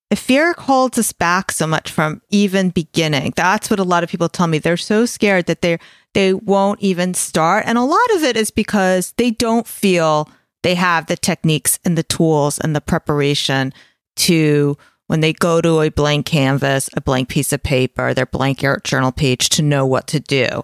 if 0.09 0.19
fear 0.19 0.53
holds 0.53 0.97
us 0.97 1.11
back 1.11 1.51
so 1.51 1.67
much 1.67 1.91
from 1.91 2.21
even 2.29 2.69
beginning? 2.69 3.33
That's 3.35 3.69
what 3.69 3.79
a 3.79 3.83
lot 3.83 4.03
of 4.03 4.09
people 4.09 4.29
tell 4.29 4.47
me. 4.47 4.59
They're 4.59 4.77
so 4.77 5.05
scared 5.05 5.47
that 5.47 5.61
they 5.61 5.77
they 6.13 6.33
won't 6.33 6.79
even 6.79 7.13
start, 7.13 7.65
and 7.67 7.77
a 7.77 7.83
lot 7.83 8.15
of 8.15 8.23
it 8.23 8.37
is 8.37 8.49
because 8.49 9.13
they 9.17 9.31
don't 9.31 9.67
feel 9.67 10.29
they 10.63 10.75
have 10.75 11.07
the 11.07 11.17
techniques 11.17 11.79
and 11.83 11.97
the 11.97 12.03
tools 12.03 12.59
and 12.59 12.73
the 12.73 12.81
preparation 12.81 13.73
to 14.19 14.77
when 15.07 15.21
they 15.21 15.33
go 15.33 15.59
to 15.59 15.81
a 15.81 15.89
blank 15.89 16.27
canvas, 16.27 16.87
a 16.93 17.01
blank 17.01 17.29
piece 17.29 17.51
of 17.51 17.63
paper, 17.63 18.13
their 18.13 18.27
blank 18.27 18.63
art 18.63 18.83
journal 18.83 19.11
page 19.11 19.49
to 19.49 19.63
know 19.63 19.83
what 19.83 20.05
to 20.07 20.19
do. 20.19 20.61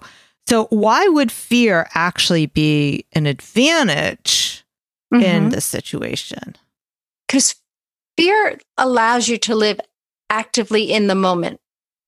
So, 0.48 0.66
why 0.66 1.08
would 1.08 1.32
fear 1.32 1.88
actually 1.94 2.46
be 2.46 3.06
an 3.12 3.26
advantage 3.26 4.64
mm-hmm. 5.12 5.24
in 5.24 5.48
this 5.48 5.64
situation? 5.64 6.54
Because 7.26 7.56
fear 8.16 8.58
allows 8.78 9.26
you 9.26 9.36
to 9.38 9.56
live 9.56 9.80
actively 10.30 10.92
in 10.92 11.08
the 11.08 11.16
moment, 11.16 11.60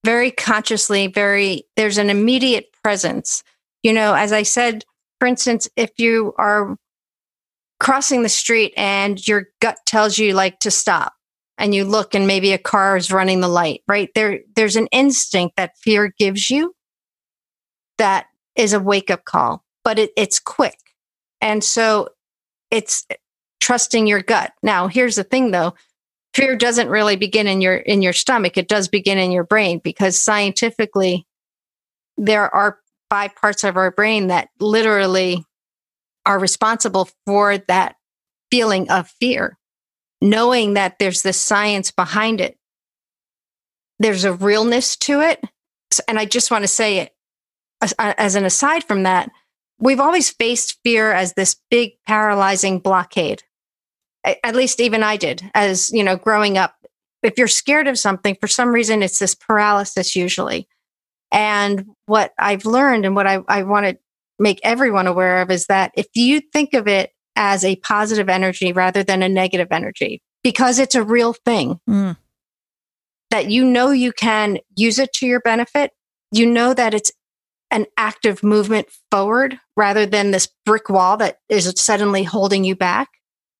very 0.05 0.31
consciously, 0.31 1.07
very, 1.07 1.63
there's 1.75 1.97
an 1.97 2.09
immediate 2.09 2.71
presence. 2.83 3.43
You 3.83 3.91
know, 3.91 4.13
as 4.13 4.31
I 4.31 4.43
said, 4.43 4.85
for 5.19 5.27
instance, 5.27 5.67
if 5.75 5.91
you 5.97 6.33
are 6.37 6.77
crossing 7.81 8.23
the 8.23 8.29
street 8.29 8.73
and 8.77 9.25
your 9.27 9.47
gut 9.59 9.77
tells 9.85 10.17
you 10.17 10.33
like 10.33 10.59
to 10.59 10.71
stop 10.71 11.13
and 11.59 11.75
you 11.75 11.83
look 11.83 12.15
and 12.15 12.25
maybe 12.25 12.53
a 12.53 12.57
car 12.57 12.97
is 12.97 13.11
running 13.11 13.41
the 13.41 13.47
light, 13.47 13.83
right? 13.87 14.09
There, 14.15 14.39
there's 14.55 14.77
an 14.77 14.87
instinct 14.87 15.57
that 15.57 15.77
fear 15.77 16.11
gives 16.17 16.49
you 16.49 16.73
that 17.97 18.27
is 18.55 18.73
a 18.73 18.79
wake 18.79 19.11
up 19.11 19.25
call, 19.25 19.63
but 19.83 19.99
it, 19.99 20.11
it's 20.15 20.39
quick. 20.39 20.77
And 21.41 21.63
so 21.63 22.09
it's 22.71 23.05
trusting 23.59 24.07
your 24.07 24.21
gut. 24.21 24.53
Now, 24.63 24.87
here's 24.87 25.17
the 25.17 25.23
thing 25.23 25.51
though. 25.51 25.75
Fear 26.33 26.55
doesn't 26.55 26.89
really 26.89 27.15
begin 27.15 27.47
in 27.47 27.59
your 27.59 27.75
in 27.75 28.01
your 28.01 28.13
stomach. 28.13 28.57
It 28.57 28.67
does 28.67 28.87
begin 28.87 29.17
in 29.17 29.31
your 29.31 29.43
brain 29.43 29.81
because 29.83 30.17
scientifically 30.17 31.27
there 32.17 32.53
are 32.53 32.79
five 33.09 33.35
parts 33.35 33.63
of 33.63 33.75
our 33.75 33.91
brain 33.91 34.27
that 34.27 34.49
literally 34.59 35.43
are 36.25 36.39
responsible 36.39 37.09
for 37.25 37.57
that 37.57 37.95
feeling 38.51 38.89
of 38.89 39.09
fear. 39.19 39.58
Knowing 40.21 40.73
that 40.73 40.99
there's 40.99 41.21
this 41.21 41.39
science 41.39 41.91
behind 41.91 42.41
it. 42.41 42.57
There's 43.99 44.25
a 44.25 44.33
realness 44.33 44.95
to 44.97 45.21
it. 45.21 45.43
And 46.07 46.19
I 46.19 46.25
just 46.25 46.51
want 46.51 46.63
to 46.63 46.67
say 46.67 46.99
it 46.99 47.13
uh, 47.81 48.13
as 48.17 48.35
an 48.35 48.45
aside 48.45 48.83
from 48.83 49.03
that, 49.03 49.29
we've 49.79 49.99
always 49.99 50.29
faced 50.29 50.79
fear 50.83 51.11
as 51.11 51.33
this 51.33 51.55
big 51.69 51.93
paralyzing 52.05 52.79
blockade. 52.79 53.43
At 54.25 54.55
least 54.55 54.81
even 54.81 55.01
I 55.01 55.17
did 55.17 55.49
as, 55.53 55.91
you 55.91 56.03
know, 56.03 56.17
growing 56.17 56.57
up. 56.57 56.75
If 57.23 57.37
you're 57.37 57.47
scared 57.47 57.87
of 57.87 57.97
something, 57.97 58.35
for 58.39 58.47
some 58.47 58.69
reason, 58.69 59.01
it's 59.01 59.19
this 59.19 59.35
paralysis 59.35 60.15
usually. 60.15 60.67
And 61.31 61.85
what 62.05 62.33
I've 62.37 62.65
learned 62.65 63.05
and 63.05 63.15
what 63.15 63.27
I, 63.27 63.39
I 63.47 63.63
want 63.63 63.85
to 63.85 63.97
make 64.39 64.59
everyone 64.63 65.07
aware 65.07 65.41
of 65.41 65.51
is 65.51 65.67
that 65.67 65.91
if 65.95 66.07
you 66.13 66.41
think 66.41 66.73
of 66.73 66.87
it 66.87 67.11
as 67.35 67.63
a 67.63 67.75
positive 67.77 68.29
energy 68.29 68.73
rather 68.73 69.03
than 69.03 69.23
a 69.23 69.29
negative 69.29 69.69
energy, 69.71 70.21
because 70.43 70.79
it's 70.79 70.95
a 70.95 71.03
real 71.03 71.33
thing, 71.33 71.79
mm. 71.89 72.17
that 73.29 73.49
you 73.49 73.63
know 73.63 73.91
you 73.91 74.11
can 74.11 74.59
use 74.75 74.99
it 74.99 75.13
to 75.13 75.25
your 75.25 75.39
benefit, 75.39 75.91
you 76.31 76.45
know 76.45 76.73
that 76.73 76.93
it's 76.93 77.11
an 77.71 77.85
active 77.97 78.43
movement 78.43 78.87
forward 79.11 79.59
rather 79.77 80.05
than 80.05 80.31
this 80.31 80.49
brick 80.65 80.89
wall 80.89 81.17
that 81.17 81.37
is 81.49 81.71
suddenly 81.77 82.23
holding 82.23 82.63
you 82.63 82.75
back. 82.75 83.09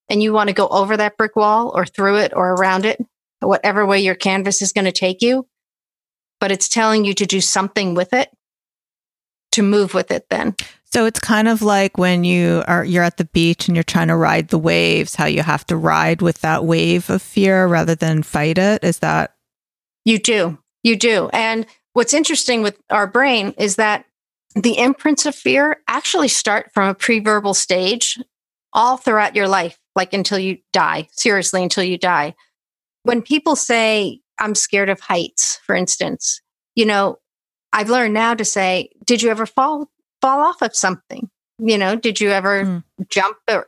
And 0.09 0.23
you 0.23 0.33
want 0.33 0.47
to 0.47 0.55
go 0.55 0.67
over 0.67 0.97
that 0.97 1.17
brick 1.17 1.35
wall 1.35 1.71
or 1.75 1.85
through 1.85 2.17
it 2.17 2.33
or 2.35 2.55
around 2.55 2.85
it, 2.85 2.99
whatever 3.39 3.85
way 3.85 3.99
your 3.99 4.15
canvas 4.15 4.61
is 4.61 4.73
going 4.73 4.85
to 4.85 4.91
take 4.91 5.21
you. 5.21 5.47
But 6.39 6.51
it's 6.51 6.67
telling 6.67 7.05
you 7.05 7.13
to 7.13 7.27
do 7.27 7.41
something 7.41 7.93
with 7.93 8.13
it, 8.13 8.29
to 9.51 9.61
move 9.61 9.93
with 9.93 10.09
it 10.09 10.25
then. 10.29 10.55
So 10.91 11.05
it's 11.05 11.19
kind 11.19 11.47
of 11.47 11.61
like 11.61 11.97
when 11.97 12.23
you 12.23 12.63
are 12.67 12.83
you're 12.83 13.03
at 13.03 13.17
the 13.17 13.25
beach 13.25 13.67
and 13.67 13.77
you're 13.77 13.83
trying 13.83 14.07
to 14.07 14.15
ride 14.15 14.49
the 14.49 14.57
waves, 14.57 15.15
how 15.15 15.25
you 15.25 15.43
have 15.43 15.65
to 15.67 15.75
ride 15.75 16.21
with 16.21 16.41
that 16.41 16.65
wave 16.65 17.09
of 17.09 17.21
fear 17.21 17.67
rather 17.67 17.95
than 17.95 18.23
fight 18.23 18.57
it. 18.57 18.83
Is 18.83 18.99
that 18.99 19.35
you 20.05 20.17
do. 20.17 20.57
You 20.81 20.95
do. 20.95 21.29
And 21.33 21.67
What's 21.93 22.13
interesting 22.13 22.61
with 22.61 22.79
our 22.89 23.07
brain 23.07 23.53
is 23.57 23.75
that 23.77 24.05
the 24.55 24.77
imprints 24.77 25.25
of 25.25 25.35
fear 25.35 25.81
actually 25.87 26.27
start 26.27 26.71
from 26.73 26.87
a 26.87 26.95
pre-verbal 26.95 27.53
stage 27.53 28.19
all 28.73 28.97
throughout 28.97 29.35
your 29.35 29.47
life, 29.47 29.79
like 29.95 30.13
until 30.13 30.39
you 30.39 30.59
die, 30.71 31.07
seriously, 31.11 31.63
until 31.63 31.83
you 31.83 31.97
die. 31.97 32.35
When 33.03 33.21
people 33.21 33.55
say, 33.55 34.21
I'm 34.39 34.55
scared 34.55 34.89
of 34.89 34.99
heights, 34.99 35.57
for 35.65 35.75
instance, 35.75 36.41
you 36.75 36.85
know, 36.85 37.17
I've 37.73 37.89
learned 37.89 38.13
now 38.13 38.33
to 38.35 38.45
say, 38.45 38.91
did 39.05 39.21
you 39.21 39.29
ever 39.29 39.45
fall 39.45 39.89
fall 40.21 40.41
off 40.41 40.61
of 40.61 40.75
something? 40.75 41.29
You 41.59 41.77
know, 41.77 41.95
did 41.95 42.21
you 42.21 42.29
ever 42.29 42.63
mm. 42.63 42.83
jump? 43.09 43.37
Or, 43.49 43.67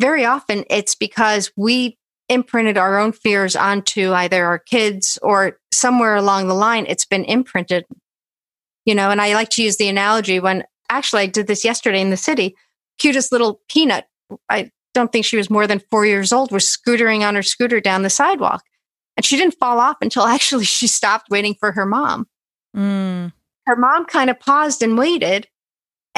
very 0.00 0.24
often 0.24 0.64
it's 0.70 0.94
because 0.94 1.50
we 1.56 1.98
imprinted 2.28 2.76
our 2.76 2.98
own 2.98 3.12
fears 3.12 3.56
onto 3.56 4.12
either 4.12 4.44
our 4.44 4.58
kids 4.58 5.18
or 5.22 5.58
somewhere 5.72 6.14
along 6.14 6.46
the 6.46 6.54
line 6.54 6.84
it's 6.86 7.06
been 7.06 7.24
imprinted 7.24 7.86
you 8.84 8.94
know 8.94 9.10
and 9.10 9.20
i 9.20 9.32
like 9.32 9.48
to 9.48 9.62
use 9.62 9.78
the 9.78 9.88
analogy 9.88 10.38
when 10.38 10.62
actually 10.90 11.22
i 11.22 11.26
did 11.26 11.46
this 11.46 11.64
yesterday 11.64 12.00
in 12.00 12.10
the 12.10 12.16
city 12.16 12.54
cutest 12.98 13.32
little 13.32 13.60
peanut 13.68 14.06
i 14.50 14.70
don't 14.92 15.10
think 15.10 15.24
she 15.24 15.38
was 15.38 15.48
more 15.48 15.66
than 15.66 15.80
four 15.90 16.04
years 16.04 16.32
old 16.32 16.52
was 16.52 16.64
scootering 16.64 17.26
on 17.26 17.34
her 17.34 17.42
scooter 17.42 17.80
down 17.80 18.02
the 18.02 18.10
sidewalk 18.10 18.62
and 19.16 19.24
she 19.24 19.36
didn't 19.36 19.58
fall 19.58 19.80
off 19.80 19.96
until 20.02 20.22
actually 20.24 20.64
she 20.64 20.86
stopped 20.86 21.30
waiting 21.30 21.54
for 21.58 21.72
her 21.72 21.86
mom 21.86 22.26
mm. 22.76 23.32
her 23.64 23.76
mom 23.76 24.04
kind 24.04 24.28
of 24.28 24.38
paused 24.38 24.82
and 24.82 24.98
waited 24.98 25.48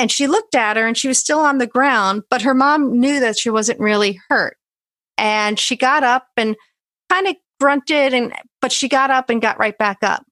and 0.01 0.11
she 0.11 0.27
looked 0.27 0.55
at 0.55 0.79
her 0.79 0.87
and 0.87 0.97
she 0.97 1.09
was 1.09 1.19
still 1.19 1.41
on 1.41 1.59
the 1.59 1.67
ground 1.67 2.23
but 2.31 2.41
her 2.41 2.55
mom 2.55 2.99
knew 2.99 3.21
that 3.21 3.39
she 3.39 3.51
wasn't 3.51 3.79
really 3.79 4.19
hurt. 4.29 4.57
And 5.19 5.59
she 5.59 5.77
got 5.77 6.03
up 6.03 6.29
and 6.39 6.57
kind 7.11 7.29
of 7.29 7.37
grunted 7.61 8.15
and 8.15 8.33
but 8.63 8.73
she 8.73 8.89
got 8.89 9.11
up 9.11 9.29
and 9.29 9.43
got 9.43 9.59
right 9.59 9.77
back 9.77 9.99
up. 10.03 10.25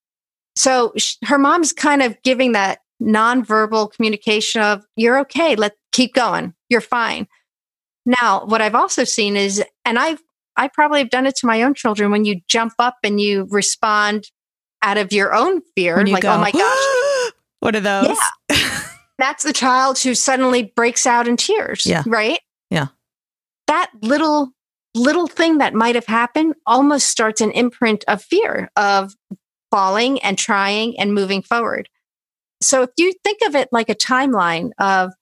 So 0.56 0.92
she, 0.96 1.16
her 1.24 1.36
mom's 1.36 1.74
kind 1.74 2.02
of 2.02 2.20
giving 2.22 2.52
that 2.52 2.78
nonverbal 3.00 3.92
communication 3.92 4.62
of 4.62 4.84
you're 4.96 5.20
okay 5.20 5.54
let 5.54 5.74
keep 5.92 6.14
going 6.14 6.54
you're 6.70 6.80
fine. 6.80 7.28
Now 8.06 8.46
what 8.46 8.62
i've 8.62 8.74
also 8.74 9.04
seen 9.04 9.36
is 9.36 9.62
and 9.84 9.98
i've 9.98 10.22
i 10.56 10.66
probably 10.66 11.00
have 11.00 11.10
done 11.10 11.26
it 11.26 11.36
to 11.36 11.46
my 11.46 11.62
own 11.62 11.74
children 11.74 12.10
when 12.10 12.24
you 12.24 12.40
jump 12.48 12.72
up 12.78 12.96
and 13.04 13.20
you 13.20 13.46
respond 13.50 14.30
out 14.80 14.96
of 14.96 15.12
your 15.12 15.34
own 15.34 15.60
fear 15.76 16.04
like 16.06 16.24
oh 16.24 16.28
go, 16.28 16.34
oh 16.34 16.38
my 16.38 16.52
gosh. 16.52 17.32
What 17.60 17.74
are 17.74 17.80
those? 17.80 18.16
yeah 18.50 18.80
that's 19.18 19.44
the 19.44 19.52
child 19.52 19.98
who 19.98 20.14
suddenly 20.14 20.72
breaks 20.74 21.06
out 21.06 21.28
in 21.28 21.36
tears 21.36 21.86
yeah 21.86 22.02
right 22.06 22.40
yeah 22.70 22.88
that 23.66 23.90
little 24.02 24.52
little 24.94 25.26
thing 25.26 25.58
that 25.58 25.74
might 25.74 25.94
have 25.94 26.06
happened 26.06 26.54
almost 26.66 27.08
starts 27.08 27.40
an 27.40 27.50
imprint 27.52 28.04
of 28.08 28.22
fear 28.22 28.70
of 28.76 29.14
falling 29.70 30.20
and 30.22 30.38
trying 30.38 30.98
and 30.98 31.14
moving 31.14 31.42
forward. 31.42 31.88
So 32.60 32.82
if 32.82 32.90
you 32.96 33.12
think 33.24 33.38
of 33.46 33.54
it 33.54 33.68
like 33.70 33.88
a 33.88 33.94
timeline 33.94 34.70
of 34.78 35.12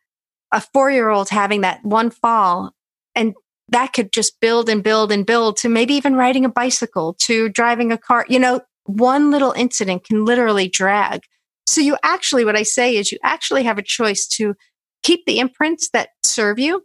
a 0.53 0.61
four 0.61 0.91
year 0.91 1.11
old 1.11 1.29
having 1.29 1.63
that 1.63 1.85
one 1.85 2.11
fall, 2.11 2.73
and 3.15 3.35
that 3.69 3.93
could 3.93 4.13
just 4.13 4.41
build 4.41 4.69
and 4.69 4.83
build 4.83 5.11
and 5.11 5.27
build 5.27 5.57
to 5.59 5.69
maybe 5.69 5.95
even 5.95 6.15
riding 6.15 6.45
a 6.45 6.51
bicycle 6.51 7.15
to 7.21 7.49
driving 7.49 7.93
a 7.93 7.99
car, 7.99 8.25
you 8.29 8.39
know, 8.39 8.61
one 8.85 9.31
little 9.31 9.53
incident 9.53 10.05
can 10.05 10.25
literally 10.25 10.69
drag. 10.69 11.23
So 11.67 11.81
you 11.81 11.97
actually, 12.03 12.45
what 12.45 12.57
I 12.57 12.63
say 12.63 12.97
is 12.97 13.11
you 13.11 13.19
actually 13.23 13.65
have 13.65 13.79
a 13.79 13.83
choice 13.83 14.27
to 14.29 14.55
keep 15.03 15.25
the 15.27 15.41
imprints 15.41 15.91
that 15.91 16.11
serve 16.23 16.59
you 16.59 16.85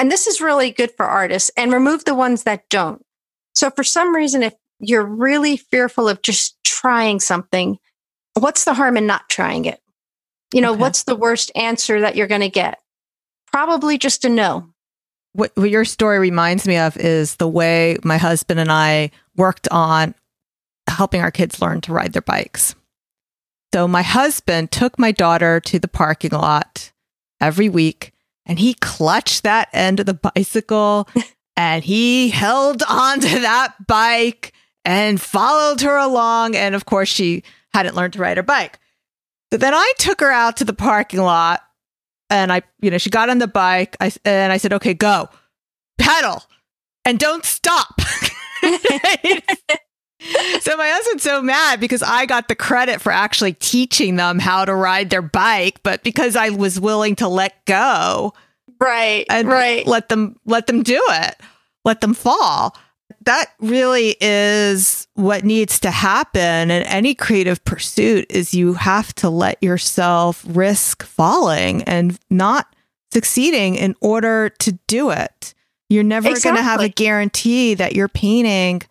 and 0.00 0.10
this 0.10 0.26
is 0.26 0.40
really 0.40 0.70
good 0.70 0.92
for 0.96 1.04
artists 1.04 1.50
and 1.58 1.72
remove 1.72 2.04
the 2.04 2.14
ones 2.14 2.44
that 2.44 2.68
don't. 2.70 3.04
So 3.54 3.70
for 3.70 3.84
some 3.84 4.14
reason, 4.14 4.42
if 4.42 4.54
you're 4.78 5.04
really 5.04 5.58
fearful 5.58 6.08
of 6.08 6.22
just 6.22 6.56
trying 6.64 7.20
something, 7.20 7.78
what's 8.32 8.64
the 8.64 8.74
harm 8.74 8.96
in 8.96 9.06
not 9.06 9.28
trying 9.28 9.66
it? 9.66 9.78
You 10.54 10.62
know, 10.62 10.72
okay. 10.72 10.80
what's 10.80 11.04
the 11.04 11.16
worst 11.16 11.52
answer 11.54 12.00
that 12.00 12.16
you're 12.16 12.28
going 12.28 12.40
to 12.40 12.48
get? 12.48 12.78
Probably 13.52 13.98
just 13.98 14.24
a 14.24 14.28
no. 14.28 14.72
What, 15.32 15.52
what 15.54 15.68
your 15.70 15.84
story 15.84 16.18
reminds 16.18 16.66
me 16.66 16.76
of 16.78 16.96
is 16.96 17.36
the 17.36 17.46
way 17.46 17.98
my 18.02 18.16
husband 18.16 18.58
and 18.58 18.72
I 18.72 19.10
worked 19.36 19.68
on 19.70 20.14
helping 20.88 21.20
our 21.20 21.30
kids 21.30 21.60
learn 21.60 21.82
to 21.82 21.92
ride 21.92 22.14
their 22.14 22.22
bikes. 22.22 22.74
So 23.72 23.86
my 23.86 24.02
husband 24.02 24.72
took 24.72 24.98
my 24.98 25.12
daughter 25.12 25.60
to 25.60 25.78
the 25.78 25.88
parking 25.88 26.32
lot 26.32 26.92
every 27.40 27.68
week 27.68 28.12
and 28.44 28.58
he 28.58 28.74
clutched 28.74 29.44
that 29.44 29.68
end 29.72 30.00
of 30.00 30.06
the 30.06 30.14
bicycle 30.14 31.08
and 31.56 31.84
he 31.84 32.30
held 32.30 32.82
onto 32.88 33.40
that 33.40 33.86
bike 33.86 34.52
and 34.84 35.20
followed 35.20 35.80
her 35.82 35.96
along. 35.96 36.56
And 36.56 36.74
of 36.74 36.84
course, 36.84 37.08
she 37.08 37.44
hadn't 37.72 37.94
learned 37.94 38.14
to 38.14 38.18
ride 38.18 38.38
her 38.38 38.42
bike. 38.42 38.78
So 39.52 39.56
then 39.56 39.74
I 39.74 39.92
took 39.98 40.20
her 40.20 40.30
out 40.30 40.56
to 40.58 40.64
the 40.64 40.72
parking 40.72 41.20
lot 41.20 41.62
and 42.28 42.52
I, 42.52 42.62
you 42.80 42.90
know, 42.90 42.98
she 42.98 43.10
got 43.10 43.30
on 43.30 43.38
the 43.38 43.48
bike 43.48 43.96
I, 44.00 44.12
and 44.24 44.52
I 44.52 44.56
said, 44.56 44.72
okay, 44.74 44.94
go 44.94 45.28
pedal 45.98 46.42
and 47.04 47.18
don't 47.18 47.44
stop. 47.44 48.00
so 50.60 50.76
my 50.76 50.88
husband's 50.88 51.22
so 51.22 51.40
mad 51.40 51.80
because 51.80 52.02
I 52.02 52.26
got 52.26 52.48
the 52.48 52.54
credit 52.54 53.00
for 53.00 53.12
actually 53.12 53.54
teaching 53.54 54.16
them 54.16 54.38
how 54.38 54.64
to 54.64 54.74
ride 54.74 55.10
their 55.10 55.22
bike, 55.22 55.82
but 55.82 56.02
because 56.02 56.36
I 56.36 56.50
was 56.50 56.78
willing 56.78 57.16
to 57.16 57.28
let 57.28 57.64
go, 57.64 58.34
right, 58.78 59.24
and 59.30 59.48
right, 59.48 59.86
let 59.86 60.08
them 60.08 60.36
let 60.44 60.66
them 60.66 60.82
do 60.82 61.02
it, 61.10 61.36
let 61.84 62.00
them 62.00 62.14
fall. 62.14 62.76
That 63.22 63.46
really 63.60 64.16
is 64.20 65.06
what 65.14 65.44
needs 65.44 65.80
to 65.80 65.90
happen 65.90 66.70
in 66.70 66.82
any 66.84 67.14
creative 67.14 67.62
pursuit 67.64 68.26
is 68.30 68.54
you 68.54 68.74
have 68.74 69.14
to 69.16 69.28
let 69.28 69.62
yourself 69.62 70.44
risk 70.48 71.02
falling 71.02 71.82
and 71.84 72.18
not 72.30 72.74
succeeding 73.12 73.74
in 73.74 73.94
order 74.00 74.50
to 74.60 74.72
do 74.86 75.10
it. 75.10 75.54
You're 75.88 76.04
never 76.04 76.28
exactly. 76.28 76.50
going 76.50 76.56
to 76.56 76.70
have 76.70 76.80
a 76.80 76.88
guarantee 76.88 77.74
that 77.74 77.94
your 77.94 78.08
painting 78.08 78.82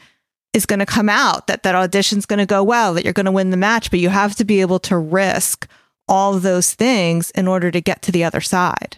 is 0.53 0.65
going 0.65 0.79
to 0.79 0.85
come 0.85 1.09
out, 1.09 1.47
that 1.47 1.63
that 1.63 1.75
audition's 1.75 2.25
going 2.25 2.39
to 2.39 2.45
go 2.45 2.63
well, 2.63 2.93
that 2.93 3.03
you're 3.03 3.13
going 3.13 3.25
to 3.25 3.31
win 3.31 3.49
the 3.49 3.57
match, 3.57 3.91
but 3.91 3.99
you 3.99 4.09
have 4.09 4.35
to 4.35 4.45
be 4.45 4.61
able 4.61 4.79
to 4.79 4.97
risk 4.97 5.67
all 6.07 6.39
those 6.39 6.73
things 6.73 7.29
in 7.31 7.47
order 7.47 7.69
to 7.69 7.81
get 7.81 8.01
to 8.01 8.11
the 8.11 8.23
other 8.23 8.41
side. 8.41 8.97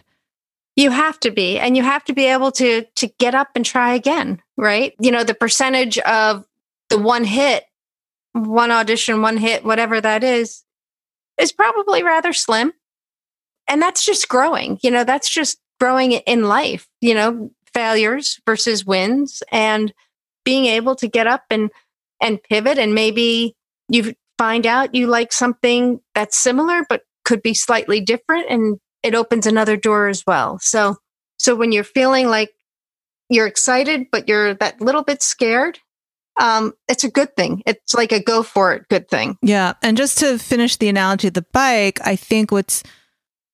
You 0.76 0.90
have 0.90 1.20
to 1.20 1.30
be, 1.30 1.58
and 1.58 1.76
you 1.76 1.82
have 1.82 2.04
to 2.04 2.14
be 2.14 2.24
able 2.24 2.50
to 2.52 2.84
to 2.94 3.06
get 3.18 3.34
up 3.34 3.48
and 3.54 3.64
try 3.64 3.94
again, 3.94 4.40
right? 4.56 4.94
You 4.98 5.10
know, 5.10 5.22
the 5.22 5.34
percentage 5.34 5.98
of 5.98 6.46
the 6.88 6.96
one 6.96 7.24
hit, 7.24 7.64
one 8.32 8.70
audition, 8.70 9.20
one 9.20 9.36
hit, 9.36 9.64
whatever 9.64 10.00
that 10.00 10.24
is, 10.24 10.64
is 11.38 11.52
probably 11.52 12.02
rather 12.02 12.32
slim. 12.32 12.72
And 13.68 13.82
that's 13.82 14.04
just 14.04 14.28
growing. 14.28 14.78
You 14.82 14.90
know, 14.90 15.04
that's 15.04 15.28
just 15.28 15.58
growing 15.78 16.12
in 16.12 16.44
life. 16.44 16.88
You 17.02 17.14
know, 17.14 17.50
failures 17.74 18.40
versus 18.46 18.86
wins 18.86 19.42
and 19.52 19.92
being 20.44 20.66
able 20.66 20.94
to 20.96 21.08
get 21.08 21.26
up 21.26 21.44
and 21.50 21.70
and 22.20 22.42
pivot 22.42 22.78
and 22.78 22.94
maybe 22.94 23.54
you 23.88 24.14
find 24.38 24.66
out 24.66 24.94
you 24.94 25.06
like 25.06 25.32
something 25.32 26.00
that's 26.14 26.38
similar 26.38 26.84
but 26.88 27.02
could 27.24 27.42
be 27.42 27.54
slightly 27.54 28.00
different 28.00 28.46
and 28.50 28.78
it 29.02 29.14
opens 29.14 29.46
another 29.46 29.76
door 29.76 30.08
as 30.08 30.24
well 30.26 30.58
so 30.58 30.96
so 31.38 31.54
when 31.54 31.72
you're 31.72 31.84
feeling 31.84 32.28
like 32.28 32.50
you're 33.28 33.46
excited 33.46 34.06
but 34.10 34.28
you're 34.28 34.54
that 34.54 34.80
little 34.80 35.02
bit 35.02 35.22
scared 35.22 35.78
um, 36.40 36.72
it's 36.88 37.04
a 37.04 37.10
good 37.10 37.36
thing. 37.36 37.62
It's 37.66 37.94
like 37.94 38.12
a 38.12 38.22
go 38.22 38.42
for 38.42 38.72
it 38.72 38.88
good 38.88 39.08
thing. 39.08 39.36
Yeah. 39.42 39.74
And 39.82 39.96
just 39.96 40.18
to 40.18 40.38
finish 40.38 40.76
the 40.76 40.88
analogy 40.88 41.28
of 41.28 41.34
the 41.34 41.44
bike, 41.52 42.00
I 42.04 42.16
think 42.16 42.50
what's 42.50 42.82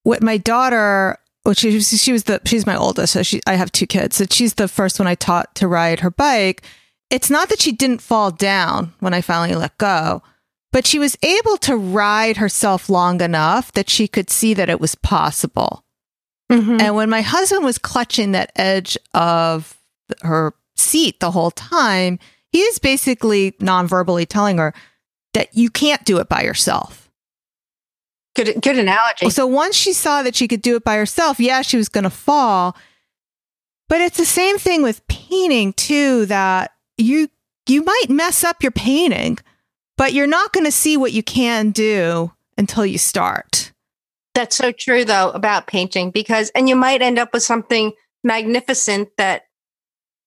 what 0.05 0.23
my 0.23 0.37
daughter 0.37 1.19
well, 1.49 1.55
she 1.55 1.81
she 1.81 2.13
was 2.13 2.25
the 2.25 2.43
she's 2.45 2.67
my 2.67 2.77
oldest, 2.77 3.15
so 3.15 3.23
she 3.23 3.41
I 3.47 3.55
have 3.55 3.73
two 3.73 3.87
kids. 3.87 4.17
So 4.17 4.27
she's 4.31 4.53
the 4.53 4.69
first 4.69 4.99
one 4.99 5.07
I 5.07 5.15
taught 5.15 5.55
to 5.55 5.67
ride 5.67 6.01
her 6.01 6.11
bike. 6.11 6.63
It's 7.09 7.31
not 7.31 7.49
that 7.49 7.59
she 7.59 7.73
didn't 7.73 8.03
fall 8.03 8.31
down 8.31 8.93
when 9.01 9.15
I 9.15 9.23
finally 9.23 9.55
let 9.55 9.79
go, 9.79 10.23
but 10.73 10.87
she 10.87 10.99
was 10.99 11.17
able 11.23 11.57
to 11.57 11.75
ride 11.75 12.37
herself 12.37 12.91
long 12.91 13.23
enough 13.23 13.73
that 13.73 13.89
she 13.89 14.07
could 14.07 14.29
see 14.29 14.53
that 14.53 14.69
it 14.69 14.79
was 14.79 14.95
possible. 14.95 15.87
Mm-hmm. 16.53 16.83
And 16.83 16.95
when 16.95 17.09
my 17.09 17.23
husband 17.23 17.65
was 17.65 17.79
clutching 17.79 18.33
that 18.33 18.53
edge 18.55 18.99
of 19.15 19.75
her 20.21 20.53
seat 20.77 21.19
the 21.19 21.31
whole 21.31 21.51
time, 21.51 22.19
he 22.53 22.61
is 22.61 22.79
basically 22.79 23.55
non-verbally 23.59 24.27
telling 24.27 24.59
her 24.59 24.75
that 25.33 25.57
you 25.57 25.71
can't 25.71 26.05
do 26.05 26.19
it 26.19 26.29
by 26.29 26.43
yourself. 26.43 27.08
Good, 28.39 28.63
good 28.63 28.79
analogy. 28.79 29.31
So 29.31 29.49
once 29.49 29.75
she 29.75 29.93
saw 29.93 30.23
that 30.23 30.37
she 30.37 30.47
could 30.47 30.63
do 30.63 30.77
it 30.77 30.85
by 30.85 30.95
herself, 30.95 31.41
yeah, 31.41 31.61
she 31.63 31.77
was 31.77 31.89
going 31.89 32.05
to 32.05 32.11
fall. 32.11 32.77
But 33.89 34.01
it's 34.01 34.17
the 34.17 34.25
same 34.25 34.59
thing 34.59 34.81
with 34.81 35.05
painting 35.09 35.73
too. 35.73 36.25
That 36.27 36.71
you 36.97 37.31
you 37.67 37.83
might 37.83 38.07
mess 38.09 38.45
up 38.45 38.63
your 38.63 38.71
painting, 38.71 39.39
but 39.97 40.13
you're 40.13 40.29
not 40.29 40.53
going 40.53 40.67
to 40.67 40.71
see 40.71 40.97
what 40.97 41.11
you 41.11 41.25
can 41.25 41.73
do 41.73 42.31
until 42.57 42.87
you 42.87 42.97
start. 42.97 43.73
That's 44.37 44.55
so 44.55 44.71
true 44.71 45.05
though 45.05 45.31
about 45.31 45.67
painting 45.67 46.13
because 46.13 46.51
and 46.51 46.69
you 46.69 46.77
might 46.77 47.03
end 47.03 47.19
up 47.19 47.33
with 47.33 47.43
something 47.43 47.91
magnificent 48.23 49.09
that 49.19 49.47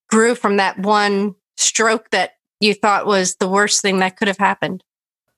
grew 0.09 0.35
from 0.35 0.57
that 0.57 0.77
one 0.79 1.35
stroke 1.55 2.09
that 2.09 2.31
you 2.59 2.73
thought 2.73 3.05
was 3.05 3.35
the 3.35 3.47
worst 3.47 3.81
thing 3.81 3.99
that 3.99 4.17
could 4.17 4.27
have 4.27 4.37
happened. 4.37 4.83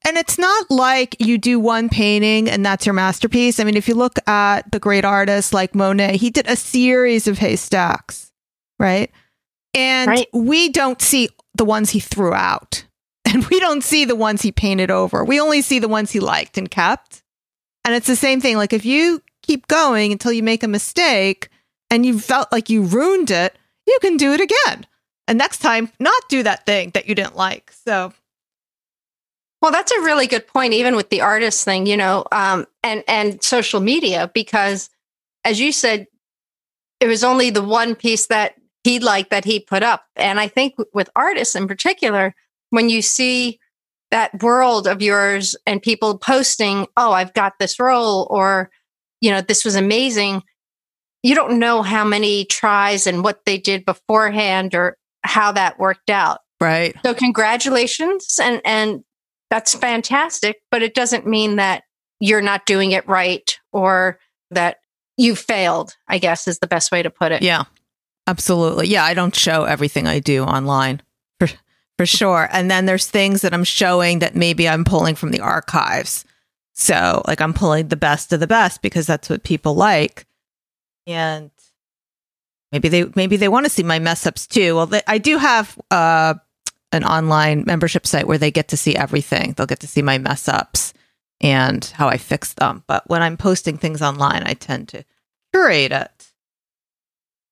And 0.05 0.17
it's 0.17 0.37
not 0.37 0.69
like 0.69 1.15
you 1.19 1.37
do 1.37 1.59
one 1.59 1.87
painting 1.87 2.49
and 2.49 2.65
that's 2.65 2.85
your 2.85 2.93
masterpiece. 2.93 3.59
I 3.59 3.63
mean, 3.63 3.77
if 3.77 3.87
you 3.87 3.95
look 3.95 4.19
at 4.27 4.69
the 4.71 4.79
great 4.79 5.05
artists 5.05 5.53
like 5.53 5.73
Monet, 5.73 6.17
he 6.17 6.29
did 6.29 6.47
a 6.47 6.57
series 6.57 7.27
of 7.27 7.37
haystacks, 7.37 8.31
right? 8.79 9.11
And 9.73 10.09
right. 10.09 10.27
we 10.33 10.69
don't 10.69 11.01
see 11.01 11.29
the 11.55 11.65
ones 11.65 11.91
he 11.91 11.99
threw 11.99 12.33
out. 12.33 12.85
And 13.25 13.45
we 13.45 13.59
don't 13.59 13.83
see 13.83 14.05
the 14.05 14.17
ones 14.17 14.41
he 14.43 14.51
painted 14.51 14.91
over. 14.91 15.23
We 15.23 15.39
only 15.39 15.61
see 15.61 15.79
the 15.79 15.87
ones 15.87 16.11
he 16.11 16.19
liked 16.19 16.57
and 16.57 16.69
kept. 16.69 17.23
And 17.83 17.95
it's 17.95 18.05
the 18.05 18.17
same 18.17 18.41
thing. 18.41 18.57
Like 18.57 18.73
if 18.73 18.85
you 18.85 19.23
keep 19.41 19.65
going 19.67 20.11
until 20.11 20.33
you 20.33 20.43
make 20.43 20.61
a 20.61 20.67
mistake 20.67 21.49
and 21.89 22.05
you 22.05 22.19
felt 22.19 22.51
like 22.51 22.69
you 22.69 22.83
ruined 22.83 23.31
it, 23.31 23.57
you 23.87 23.97
can 24.01 24.17
do 24.17 24.33
it 24.33 24.41
again. 24.41 24.85
And 25.27 25.37
next 25.37 25.59
time, 25.59 25.89
not 25.99 26.21
do 26.29 26.43
that 26.43 26.65
thing 26.65 26.91
that 26.93 27.07
you 27.07 27.15
didn't 27.15 27.35
like. 27.35 27.71
So 27.71 28.13
well, 29.63 29.71
that's 29.71 29.93
a 29.93 30.02
really 30.02 30.28
good 30.28 30.45
point, 30.45 30.73
even 30.73 30.93
with 30.97 31.10
the 31.10 31.21
artist 31.21 31.63
thing, 31.63 31.86
you 31.86 31.95
know, 31.95 32.26
um, 32.34 32.65
and 32.84 33.02
and 33.08 33.41
social 33.41 33.80
media, 33.80 34.30
because 34.34 34.89
as 35.45 35.58
you 35.58 35.71
said, 35.71 36.06
it 36.99 37.08
was 37.08 37.23
only 37.23 37.49
the 37.49 37.63
one 37.63 37.95
piece 37.95 38.28
that 38.28 38.56
he 38.84 38.99
liked 38.99 39.30
that 39.30 39.45
he 39.45 39.62
put 39.62 39.82
up, 39.82 40.04
and 40.17 40.38
I 40.38 40.49
think 40.49 40.76
with 40.93 41.10
artists 41.15 41.56
in 41.56 41.69
particular, 41.69 42.36
when 42.71 42.89
you 42.89 43.02
see 43.02 43.58
that 44.12 44.43
world 44.43 44.86
of 44.86 45.02
yours 45.02 45.56
and 45.65 45.82
people 45.82 46.17
posting, 46.17 46.86
"Oh, 46.97 47.13
I've 47.13 47.34
got 47.34 47.54
this 47.58 47.80
role," 47.80 48.28
or 48.30 48.69
you 49.21 49.32
know, 49.32 49.39
this 49.39 49.63
was 49.63 49.78
amazing. 49.78 50.43
You 51.23 51.36
don't 51.36 51.58
know 51.58 51.84
how 51.84 52.04
many 52.04 52.43
tries 52.43 53.08
and 53.08 53.23
what 53.23 53.45
they 53.45 53.58
did 53.58 53.86
beforehand 53.86 54.76
or 54.76 54.97
how 55.23 55.54
that 55.54 55.80
worked 55.80 56.10
out. 56.10 56.41
Right. 56.60 56.93
So 57.06 57.13
congratulations 57.13 58.41
and 58.43 58.62
and 58.65 59.06
that's 59.53 59.75
fantastic, 59.75 60.63
but 60.71 60.81
it 60.81 60.95
doesn't 60.95 61.27
mean 61.27 61.57
that 61.57 61.83
you're 62.19 62.41
not 62.41 62.65
doing 62.65 62.91
it 62.91 63.07
right 63.07 63.59
or 63.71 64.17
that 64.49 64.77
you 65.15 65.35
failed, 65.35 65.95
I 66.07 66.17
guess 66.17 66.47
is 66.47 66.57
the 66.57 66.65
best 66.65 66.91
way 66.91 67.03
to 67.03 67.11
put 67.11 67.31
it. 67.31 67.43
Yeah. 67.43 67.65
Absolutely. 68.25 68.87
Yeah, 68.87 69.03
I 69.03 69.13
don't 69.13 69.35
show 69.35 69.65
everything 69.65 70.07
I 70.07 70.17
do 70.17 70.43
online 70.43 71.03
for 71.39 71.49
for 71.99 72.07
sure. 72.07 72.49
And 72.51 72.71
then 72.71 72.87
there's 72.87 73.05
things 73.05 73.41
that 73.43 73.53
I'm 73.53 73.63
showing 73.63 74.19
that 74.19 74.35
maybe 74.35 74.67
I'm 74.67 74.83
pulling 74.83 75.13
from 75.13 75.29
the 75.29 75.41
archives. 75.41 76.25
So, 76.73 77.21
like 77.27 77.39
I'm 77.39 77.53
pulling 77.53 77.89
the 77.89 77.95
best 77.95 78.33
of 78.33 78.39
the 78.39 78.47
best 78.47 78.81
because 78.81 79.05
that's 79.05 79.29
what 79.29 79.43
people 79.43 79.75
like. 79.75 80.25
And 81.05 81.51
maybe 82.71 82.87
they 82.87 83.05
maybe 83.15 83.37
they 83.37 83.49
want 83.49 83.67
to 83.67 83.69
see 83.69 83.83
my 83.83 83.99
mess 83.99 84.25
ups 84.25 84.47
too. 84.47 84.77
Well, 84.77 84.87
they, 84.87 85.01
I 85.05 85.19
do 85.19 85.37
have 85.37 85.79
uh 85.91 86.33
an 86.93 87.03
online 87.03 87.63
membership 87.65 88.08
site 88.08 88.27
where 88.27 88.38
they 88.38 88.51
get 88.51 88.69
to 88.69 88.77
see 88.77 88.95
everything. 88.95 89.53
They'll 89.53 89.65
get 89.65 89.79
to 89.82 89.88
see 89.88 90.01
my 90.01 90.17
mess 90.17 90.47
ups 90.47 90.93
and 91.41 91.84
how 91.95 92.08
I 92.08 92.17
fix 92.17 92.53
them. 92.53 92.84
But 92.88 93.10
when 93.10 93.21
I'm 93.21 93.38
posting 93.38 93.77
things 93.77 94.01
online, 94.01 94.43
I 94.45 94.53
tend 94.53 94.89
to 94.89 95.03
curate 95.53 95.91
it. 95.91 96.34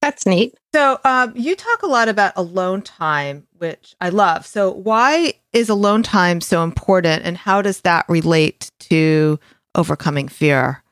That's 0.01 0.25
neat. 0.25 0.55
So, 0.73 0.99
um, 1.05 1.33
you 1.35 1.55
talk 1.55 1.83
a 1.83 1.87
lot 1.87 2.09
about 2.09 2.33
alone 2.35 2.81
time, 2.81 3.45
which 3.57 3.95
I 4.01 4.09
love. 4.09 4.47
So, 4.47 4.71
why 4.71 5.33
is 5.53 5.69
alone 5.69 6.01
time 6.01 6.41
so 6.41 6.63
important, 6.63 7.23
and 7.23 7.37
how 7.37 7.61
does 7.61 7.81
that 7.81 8.05
relate 8.09 8.71
to 8.79 9.39
overcoming 9.75 10.27
fear? 10.27 10.83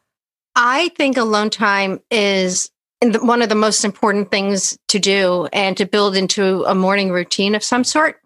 I 0.56 0.90
think 0.90 1.18
alone 1.18 1.50
time 1.50 2.02
is 2.12 2.70
one 3.02 3.42
of 3.42 3.50
the 3.50 3.56
most 3.56 3.84
important 3.84 4.30
things 4.30 4.78
to 4.90 5.00
do 5.00 5.48
and 5.54 5.76
to 5.78 5.86
build 5.86 6.16
into 6.16 6.64
a 6.66 6.76
morning 6.76 7.12
routine 7.12 7.56
of 7.56 7.64
some 7.64 7.84
sort 7.84 8.22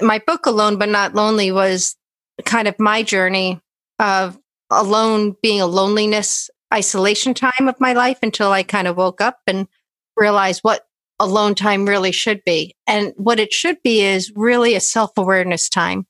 my 0.00 0.18
book 0.26 0.46
alone 0.46 0.78
but 0.78 0.88
not 0.88 1.14
lonely 1.14 1.52
was 1.52 1.96
kind 2.44 2.68
of 2.68 2.78
my 2.78 3.02
journey 3.02 3.60
of 3.98 4.38
alone 4.70 5.36
being 5.42 5.60
a 5.60 5.66
loneliness 5.66 6.50
isolation 6.74 7.32
time 7.32 7.68
of 7.68 7.80
my 7.80 7.92
life 7.92 8.18
until 8.22 8.50
i 8.50 8.62
kind 8.62 8.88
of 8.88 8.96
woke 8.96 9.20
up 9.20 9.38
and 9.46 9.68
realized 10.16 10.60
what 10.62 10.86
alone 11.18 11.54
time 11.54 11.86
really 11.86 12.12
should 12.12 12.42
be. 12.44 12.74
And 12.86 13.12
what 13.16 13.40
it 13.40 13.52
should 13.52 13.82
be 13.82 14.02
is 14.02 14.32
really 14.34 14.74
a 14.74 14.80
self-awareness 14.80 15.68
time. 15.68 16.06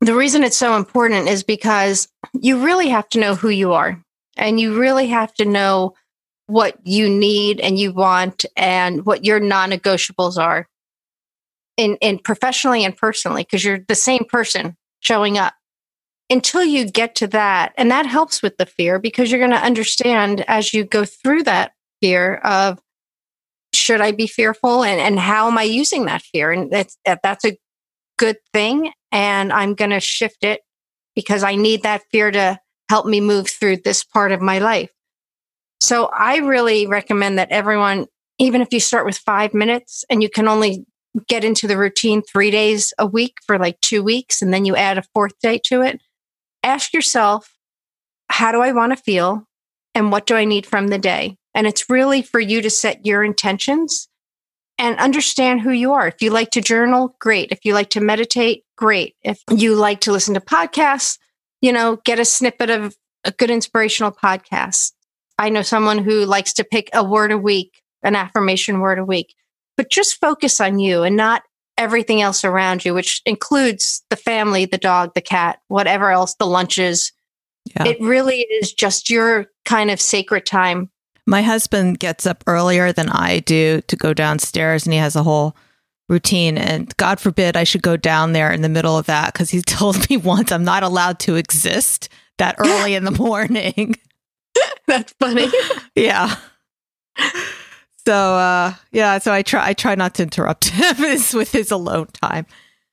The 0.00 0.14
reason 0.14 0.42
it's 0.42 0.56
so 0.56 0.76
important 0.76 1.28
is 1.28 1.42
because 1.42 2.08
you 2.34 2.64
really 2.64 2.88
have 2.88 3.08
to 3.10 3.20
know 3.20 3.34
who 3.34 3.50
you 3.50 3.72
are 3.72 4.02
and 4.36 4.58
you 4.58 4.78
really 4.78 5.06
have 5.08 5.32
to 5.34 5.44
know 5.44 5.94
what 6.46 6.76
you 6.84 7.08
need 7.08 7.60
and 7.60 7.78
you 7.78 7.92
want 7.92 8.44
and 8.56 9.06
what 9.06 9.24
your 9.24 9.38
non-negotiables 9.38 10.38
are 10.38 10.68
in, 11.76 11.96
in 12.00 12.18
professionally 12.18 12.84
and 12.84 12.96
personally 12.96 13.42
because 13.42 13.64
you're 13.64 13.80
the 13.88 13.94
same 13.94 14.24
person 14.28 14.76
showing 15.00 15.38
up 15.38 15.54
until 16.30 16.64
you 16.64 16.86
get 16.90 17.14
to 17.16 17.26
that, 17.28 17.74
and 17.76 17.90
that 17.90 18.06
helps 18.06 18.42
with 18.42 18.56
the 18.56 18.66
fear 18.66 18.98
because 18.98 19.30
you're 19.30 19.40
going 19.40 19.50
to 19.50 19.56
understand 19.56 20.44
as 20.48 20.72
you 20.72 20.84
go 20.84 21.04
through 21.04 21.42
that 21.42 21.72
fear 22.00 22.36
of 22.36 22.78
should 23.74 24.00
I 24.00 24.12
be 24.12 24.26
fearful 24.26 24.82
and, 24.82 25.00
and 25.00 25.18
how 25.18 25.48
am 25.48 25.58
I 25.58 25.62
using 25.64 26.06
that 26.06 26.22
fear? 26.22 26.50
And 26.50 26.70
that's, 26.70 26.96
that's 27.04 27.44
a 27.44 27.58
good 28.18 28.36
thing. 28.52 28.92
And 29.10 29.52
I'm 29.52 29.74
going 29.74 29.90
to 29.90 30.00
shift 30.00 30.44
it 30.44 30.60
because 31.14 31.42
I 31.42 31.54
need 31.54 31.82
that 31.82 32.02
fear 32.10 32.30
to 32.30 32.58
help 32.88 33.06
me 33.06 33.20
move 33.20 33.48
through 33.48 33.78
this 33.78 34.04
part 34.04 34.32
of 34.32 34.40
my 34.40 34.58
life. 34.58 34.90
So 35.80 36.06
I 36.06 36.36
really 36.38 36.86
recommend 36.86 37.38
that 37.38 37.50
everyone, 37.50 38.06
even 38.38 38.60
if 38.60 38.72
you 38.72 38.80
start 38.80 39.04
with 39.04 39.18
five 39.18 39.52
minutes 39.52 40.04
and 40.08 40.22
you 40.22 40.30
can 40.30 40.48
only 40.48 40.86
get 41.28 41.44
into 41.44 41.66
the 41.66 41.76
routine 41.76 42.22
three 42.22 42.50
days 42.50 42.92
a 42.98 43.06
week 43.06 43.38
for 43.46 43.58
like 43.58 43.80
two 43.80 44.02
weeks, 44.02 44.42
and 44.42 44.52
then 44.52 44.64
you 44.64 44.76
add 44.76 44.98
a 44.98 45.04
fourth 45.14 45.38
day 45.40 45.58
to 45.64 45.82
it, 45.82 46.00
ask 46.62 46.92
yourself, 46.92 47.54
how 48.28 48.52
do 48.52 48.60
I 48.60 48.72
want 48.72 48.96
to 48.96 49.02
feel? 49.02 49.46
And 49.94 50.10
what 50.10 50.26
do 50.26 50.34
I 50.34 50.44
need 50.44 50.64
from 50.64 50.88
the 50.88 50.98
day? 50.98 51.36
And 51.54 51.66
it's 51.66 51.90
really 51.90 52.22
for 52.22 52.40
you 52.40 52.62
to 52.62 52.70
set 52.70 53.04
your 53.04 53.22
intentions 53.22 54.08
and 54.78 54.98
understand 54.98 55.60
who 55.60 55.70
you 55.70 55.92
are. 55.92 56.08
If 56.08 56.22
you 56.22 56.30
like 56.30 56.50
to 56.52 56.62
journal, 56.62 57.14
great. 57.20 57.52
If 57.52 57.64
you 57.64 57.74
like 57.74 57.90
to 57.90 58.00
meditate, 58.00 58.64
great. 58.76 59.16
If 59.22 59.42
you 59.50 59.74
like 59.74 60.00
to 60.00 60.12
listen 60.12 60.32
to 60.34 60.40
podcasts, 60.40 61.18
you 61.60 61.72
know, 61.72 61.96
get 62.04 62.18
a 62.18 62.24
snippet 62.24 62.70
of 62.70 62.96
a 63.24 63.32
good 63.32 63.50
inspirational 63.50 64.12
podcast. 64.12 64.92
I 65.38 65.50
know 65.50 65.62
someone 65.62 65.98
who 65.98 66.24
likes 66.24 66.54
to 66.54 66.64
pick 66.64 66.88
a 66.94 67.04
word 67.04 67.32
a 67.32 67.38
week, 67.38 67.82
an 68.02 68.16
affirmation 68.16 68.80
word 68.80 68.98
a 68.98 69.04
week, 69.04 69.34
but 69.82 69.90
just 69.90 70.20
focus 70.20 70.60
on 70.60 70.78
you 70.78 71.02
and 71.02 71.16
not 71.16 71.42
everything 71.76 72.22
else 72.22 72.44
around 72.44 72.84
you, 72.84 72.94
which 72.94 73.20
includes 73.26 74.04
the 74.10 74.16
family, 74.16 74.64
the 74.64 74.78
dog, 74.78 75.12
the 75.14 75.20
cat, 75.20 75.58
whatever 75.66 76.12
else, 76.12 76.36
the 76.36 76.46
lunches. 76.46 77.10
Yeah. 77.74 77.88
It 77.88 78.00
really 78.00 78.42
is 78.42 78.72
just 78.72 79.10
your 79.10 79.46
kind 79.64 79.90
of 79.90 80.00
sacred 80.00 80.46
time. 80.46 80.88
My 81.26 81.42
husband 81.42 81.98
gets 81.98 82.26
up 82.26 82.44
earlier 82.46 82.92
than 82.92 83.08
I 83.08 83.40
do 83.40 83.80
to 83.88 83.96
go 83.96 84.14
downstairs 84.14 84.86
and 84.86 84.92
he 84.92 85.00
has 85.00 85.16
a 85.16 85.24
whole 85.24 85.56
routine. 86.08 86.58
And 86.58 86.96
God 86.96 87.18
forbid 87.18 87.56
I 87.56 87.64
should 87.64 87.82
go 87.82 87.96
down 87.96 88.34
there 88.34 88.52
in 88.52 88.62
the 88.62 88.68
middle 88.68 88.96
of 88.96 89.06
that 89.06 89.32
because 89.32 89.50
he 89.50 89.62
told 89.66 90.08
me 90.08 90.16
once 90.16 90.52
I'm 90.52 90.62
not 90.62 90.84
allowed 90.84 91.18
to 91.20 91.34
exist 91.34 92.08
that 92.38 92.54
early 92.64 92.94
in 92.94 93.02
the 93.02 93.10
morning. 93.10 93.96
That's 94.86 95.12
funny. 95.18 95.48
yeah. 95.96 96.36
So 98.06 98.14
uh 98.14 98.74
yeah, 98.90 99.18
so 99.18 99.32
I 99.32 99.42
try 99.42 99.68
I 99.68 99.74
try 99.74 99.94
not 99.94 100.14
to 100.14 100.22
interrupt 100.22 100.68
him 100.68 100.96
with 100.98 101.52
his 101.52 101.70
alone 101.70 102.08
time. 102.20 102.46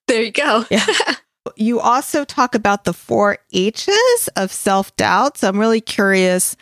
There 0.08 0.22
you 0.22 0.32
go. 0.32 0.66
yeah. 0.70 0.86
You 1.56 1.80
also 1.80 2.26
talk 2.26 2.54
about 2.54 2.84
the 2.84 2.94
four 2.94 3.40
H's 3.54 4.30
of 4.36 4.52
self 4.52 4.96
doubt. 4.98 5.38
So 5.38 5.48
I'm 5.48 5.58
really 5.58 5.82
curious 5.82 6.56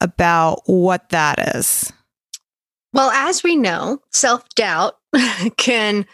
about 0.00 0.62
what 0.66 1.08
that 1.10 1.54
is. 1.54 1.90
Well, 2.92 3.10
as 3.10 3.42
we 3.42 3.56
know, 3.56 4.02
self 4.12 4.46
doubt 4.50 4.96
can 5.56 6.04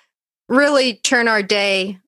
really 0.49 0.95
turn 0.97 1.29
our 1.29 1.43
day 1.43 1.99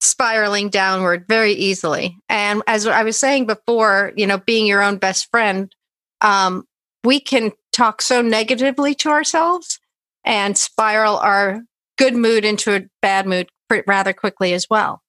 spiraling 0.00 0.68
downward 0.68 1.26
very 1.28 1.52
easily. 1.52 2.16
And 2.28 2.62
as 2.66 2.86
I 2.86 3.04
was 3.04 3.16
saying 3.16 3.46
before, 3.46 4.12
you 4.16 4.26
know, 4.26 4.38
being 4.38 4.66
your 4.66 4.82
own 4.82 4.96
best 4.96 5.30
friend, 5.30 5.72
um, 6.20 6.66
we 7.04 7.20
can 7.20 7.52
talk 7.72 8.02
so 8.02 8.22
negatively 8.22 8.94
to 8.96 9.08
ourselves 9.08 9.80
and 10.24 10.56
spiral 10.56 11.18
our 11.18 11.62
good 11.98 12.14
mood 12.14 12.44
into 12.44 12.74
a 12.74 12.82
bad 13.00 13.26
mood 13.26 13.48
rather 13.86 14.12
quickly 14.12 14.52
as 14.52 14.68
well. 14.68 15.02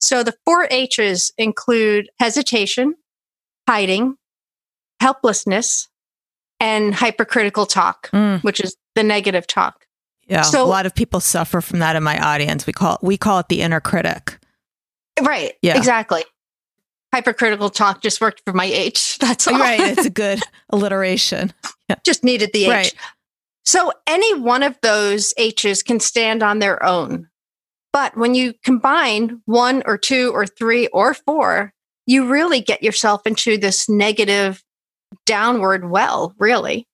So 0.00 0.22
the 0.22 0.34
four 0.44 0.66
H's 0.70 1.32
include 1.36 2.08
hesitation, 2.18 2.94
hiding, 3.68 4.16
helplessness, 5.00 5.88
and 6.58 6.94
hypercritical 6.94 7.66
talk, 7.66 8.10
mm. 8.10 8.42
which 8.42 8.60
is 8.60 8.76
the 8.94 9.02
negative 9.02 9.46
talk. 9.46 9.86
Yeah, 10.26 10.42
so, 10.42 10.64
a 10.64 10.66
lot 10.66 10.86
of 10.86 10.94
people 10.94 11.18
suffer 11.20 11.60
from 11.60 11.80
that 11.80 11.96
in 11.96 12.02
my 12.02 12.18
audience. 12.18 12.66
We 12.66 12.72
call 12.72 12.98
we 13.02 13.16
call 13.16 13.40
it 13.40 13.48
the 13.48 13.62
inner 13.62 13.80
critic. 13.80 14.38
Right. 15.20 15.54
Yeah. 15.60 15.76
Exactly. 15.76 16.24
Hypercritical 17.12 17.70
talk 17.70 18.02
just 18.02 18.20
worked 18.20 18.42
for 18.44 18.52
my 18.52 18.66
H. 18.66 19.18
That's 19.20 19.48
all. 19.48 19.58
Right. 19.58 19.80
It's 19.80 20.06
a 20.06 20.10
good 20.10 20.40
alliteration. 20.70 21.52
Yeah. 21.88 21.96
Just 22.04 22.24
needed 22.24 22.50
the 22.52 22.64
H. 22.64 22.70
Right. 22.70 22.94
So 23.64 23.92
any 24.06 24.38
one 24.38 24.62
of 24.62 24.78
those 24.82 25.34
H's 25.36 25.82
can 25.82 26.00
stand 26.00 26.42
on 26.42 26.58
their 26.58 26.82
own. 26.84 27.28
But 27.92 28.16
when 28.16 28.34
you 28.34 28.54
combine 28.64 29.42
one 29.46 29.82
or 29.84 29.98
two 29.98 30.30
or 30.32 30.46
three 30.46 30.86
or 30.88 31.14
four, 31.14 31.72
you 32.06 32.28
really 32.28 32.60
get 32.60 32.82
yourself 32.82 33.26
into 33.26 33.58
this 33.58 33.88
negative 33.88 34.62
downward 35.26 35.90
well, 35.90 36.34
really. 36.38 36.86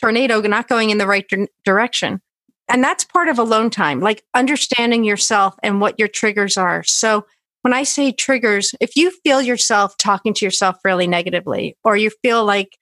Tornado 0.00 0.40
not 0.42 0.68
going 0.68 0.90
in 0.90 0.98
the 0.98 1.06
right 1.06 1.28
di- 1.28 1.46
direction. 1.64 2.20
And 2.68 2.82
that's 2.82 3.04
part 3.04 3.28
of 3.28 3.38
alone 3.38 3.70
time, 3.70 4.00
like 4.00 4.24
understanding 4.34 5.04
yourself 5.04 5.54
and 5.62 5.80
what 5.80 5.98
your 5.98 6.08
triggers 6.08 6.56
are. 6.56 6.82
So 6.84 7.26
when 7.62 7.72
I 7.72 7.84
say 7.84 8.12
triggers, 8.12 8.74
if 8.80 8.96
you 8.96 9.10
feel 9.24 9.40
yourself 9.40 9.96
talking 9.96 10.34
to 10.34 10.44
yourself 10.44 10.76
really 10.84 11.06
negatively, 11.06 11.76
or 11.84 11.96
you 11.96 12.10
feel 12.22 12.44
like 12.44 12.76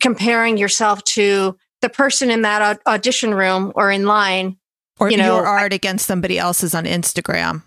comparing 0.00 0.58
yourself 0.58 1.02
to 1.04 1.56
the 1.80 1.88
person 1.88 2.30
in 2.30 2.42
that 2.42 2.80
audition 2.86 3.34
room 3.34 3.72
or 3.74 3.90
in 3.90 4.06
line, 4.06 4.58
or 4.98 5.10
you 5.10 5.16
know, 5.16 5.36
your 5.36 5.46
art 5.46 5.72
I, 5.72 5.76
against 5.76 6.06
somebody 6.06 6.38
else's 6.38 6.74
on 6.74 6.84
Instagram, 6.84 7.62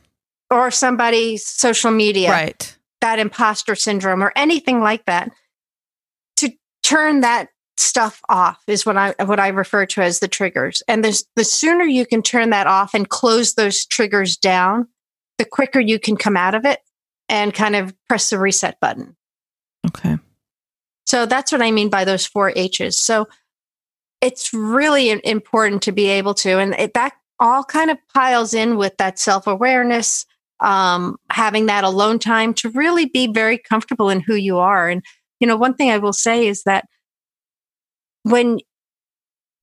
or 0.51 0.71
somebody's 0.71 1.45
social 1.45 1.91
media, 1.91 2.29
right? 2.29 2.77
That 3.01 3.19
imposter 3.19 3.75
syndrome 3.75 4.23
or 4.23 4.31
anything 4.35 4.81
like 4.81 5.05
that. 5.05 5.31
To 6.37 6.51
turn 6.83 7.21
that 7.21 7.49
stuff 7.77 8.21
off 8.29 8.61
is 8.67 8.85
what 8.85 8.97
I 8.97 9.13
what 9.23 9.39
I 9.39 9.49
refer 9.49 9.85
to 9.85 10.01
as 10.01 10.19
the 10.19 10.27
triggers. 10.27 10.83
And 10.87 11.03
the 11.03 11.23
the 11.35 11.43
sooner 11.43 11.85
you 11.85 12.05
can 12.05 12.21
turn 12.21 12.49
that 12.49 12.67
off 12.67 12.93
and 12.93 13.07
close 13.07 13.53
those 13.53 13.85
triggers 13.85 14.37
down, 14.37 14.87
the 15.37 15.45
quicker 15.45 15.79
you 15.79 15.99
can 15.99 16.15
come 16.15 16.37
out 16.37 16.55
of 16.55 16.65
it 16.65 16.79
and 17.29 17.53
kind 17.53 17.75
of 17.75 17.93
press 18.07 18.29
the 18.29 18.39
reset 18.39 18.79
button. 18.79 19.15
Okay. 19.87 20.17
So 21.05 21.25
that's 21.25 21.51
what 21.51 21.61
I 21.61 21.71
mean 21.71 21.89
by 21.89 22.05
those 22.05 22.25
four 22.25 22.51
H's. 22.55 22.97
So 22.97 23.27
it's 24.21 24.53
really 24.53 25.09
important 25.23 25.83
to 25.83 25.91
be 25.91 26.07
able 26.07 26.33
to, 26.35 26.59
and 26.59 26.73
it, 26.75 26.93
that 26.93 27.13
all 27.39 27.63
kind 27.63 27.91
of 27.91 27.97
piles 28.13 28.53
in 28.53 28.77
with 28.77 28.97
that 28.97 29.19
self 29.19 29.45
awareness, 29.45 30.25
um, 30.61 31.17
having 31.29 31.67
that 31.67 31.83
alone 31.83 32.17
time 32.17 32.53
to 32.55 32.69
really 32.69 33.05
be 33.05 33.27
very 33.27 33.57
comfortable 33.57 34.09
in 34.09 34.21
who 34.21 34.35
you 34.35 34.57
are. 34.57 34.89
And, 34.89 35.03
you 35.39 35.47
know, 35.47 35.57
one 35.57 35.75
thing 35.75 35.91
I 35.91 35.97
will 35.97 36.13
say 36.13 36.47
is 36.47 36.63
that 36.63 36.85
when 38.23 38.59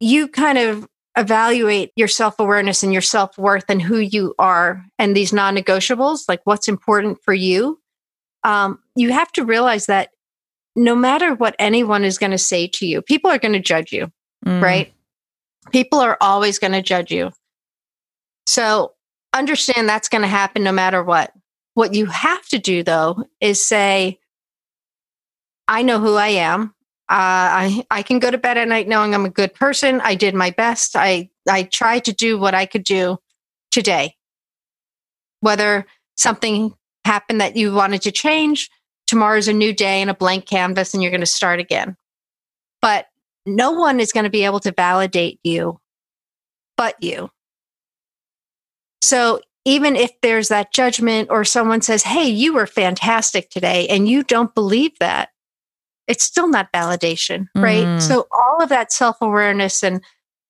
you 0.01 0.29
kind 0.29 0.59
of 0.59 0.87
evaluate 1.17 1.93
your 1.97 2.09
self 2.09 2.39
awareness 2.39 2.83
and 2.83 2.93
your 2.93 3.03
self 3.03 3.37
worth 3.37 3.65
and 3.69 3.83
who 3.83 3.99
you 3.99 4.35
are 4.39 4.85
and 4.99 5.17
these 5.17 5.33
non 5.33 5.57
negotiables, 5.57 6.25
like 6.29 6.41
what's 6.45 6.69
important 6.69 7.19
for 7.23 7.35
you, 7.35 7.81
um, 8.45 8.79
you 8.97 9.13
have 9.13 9.31
to 9.33 9.45
realize 9.45 9.87
that 9.87 10.11
no 10.75 10.95
matter 10.95 11.35
what 11.35 11.55
anyone 11.59 12.05
is 12.05 12.19
going 12.19 12.31
to 12.31 12.39
say 12.39 12.67
to 12.67 12.87
you, 12.87 13.03
people 13.03 13.31
are 13.31 13.39
going 13.39 13.53
to 13.53 13.61
judge 13.61 13.93
you, 13.93 14.11
mm. 14.45 14.63
right? 14.63 14.93
People 15.71 16.01
are 16.01 16.17
always 16.21 16.59
going 16.59 16.73
to 16.73 16.83
judge 16.83 17.13
you. 17.13 17.31
So 18.47 18.93
understand 19.33 19.89
that's 19.89 20.09
going 20.09 20.23
to 20.23 20.29
happen 20.29 20.65
no 20.65 20.73
matter 20.73 21.03
what. 21.03 21.33
What 21.75 21.95
you 21.95 22.07
have 22.07 22.47
to 22.49 22.59
do 22.59 22.83
though 22.83 23.25
is 23.41 23.63
say, 23.63 24.19
I 25.69 25.83
know 25.83 26.01
who 26.01 26.17
I 26.17 26.29
am. 26.29 26.75
Uh, 27.13 27.15
I 27.15 27.87
I 27.91 28.03
can 28.03 28.19
go 28.19 28.31
to 28.31 28.39
bed 28.39 28.57
at 28.57 28.69
night 28.69 28.89
knowing 28.89 29.15
I'm 29.15 29.27
a 29.27 29.31
good 29.31 29.53
person. 29.53 30.01
I 30.01 30.15
did 30.15 30.35
my 30.35 30.51
best. 30.51 30.97
I 30.97 31.29
I 31.49 31.65
tried 31.65 32.07
to 32.07 32.13
do 32.13 32.39
what 32.39 32.55
I 32.55 32.65
could 32.65 32.85
do 32.85 33.19
today. 33.71 34.17
Whether 35.41 35.87
something 36.17 36.75
happened 37.05 37.41
that 37.43 37.57
you 37.57 37.75
wanted 37.75 38.03
to 38.03 38.13
change, 38.13 38.71
tomorrow's 39.07 39.49
a 39.49 39.53
new 39.53 39.75
day 39.75 40.01
and 40.01 40.09
a 40.09 40.15
blank 40.15 40.47
canvas, 40.47 40.95
and 40.95 41.03
you're 41.03 41.11
going 41.11 41.21
to 41.21 41.27
start 41.27 41.61
again. 41.61 41.97
But 42.81 43.07
no 43.45 43.73
one 43.73 44.01
is 44.01 44.13
going 44.13 44.25
to 44.25 44.31
be 44.31 44.45
able 44.45 44.61
to 44.61 44.73
validate 44.73 45.39
you 45.43 45.81
but 46.77 47.03
you. 47.03 47.31
So 49.03 49.41
even 49.65 49.95
if 49.97 50.11
there's 50.23 50.49
that 50.49 50.73
judgment 50.73 51.29
or 51.31 51.45
someone 51.45 51.83
says, 51.83 52.03
Hey, 52.03 52.29
you 52.29 52.55
were 52.55 52.67
fantastic 52.67 53.51
today, 53.51 53.87
and 53.89 54.09
you 54.09 54.25
don't 54.25 54.55
believe 54.55 54.99
that, 54.99 55.29
it's 56.09 56.25
still 56.25 56.49
not 56.49 56.73
validation, 56.73 57.47
right? 57.55 57.85
Mm. 57.85 58.03
So 58.03 58.27
all 58.37 58.63
of 58.63 58.69
that 58.69 58.93
self-awareness 58.93 59.83
and 59.83 60.03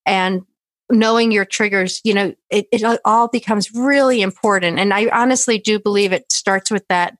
and 0.05 0.43
knowing 0.89 1.31
your 1.31 1.45
triggers, 1.45 2.01
you 2.03 2.13
know, 2.13 2.33
it, 2.49 2.67
it 2.71 2.99
all 3.05 3.27
becomes 3.27 3.73
really 3.73 4.21
important. 4.21 4.79
And 4.79 4.93
I 4.93 5.07
honestly 5.09 5.57
do 5.57 5.79
believe 5.79 6.11
it 6.11 6.31
starts 6.31 6.69
with 6.69 6.87
that 6.89 7.17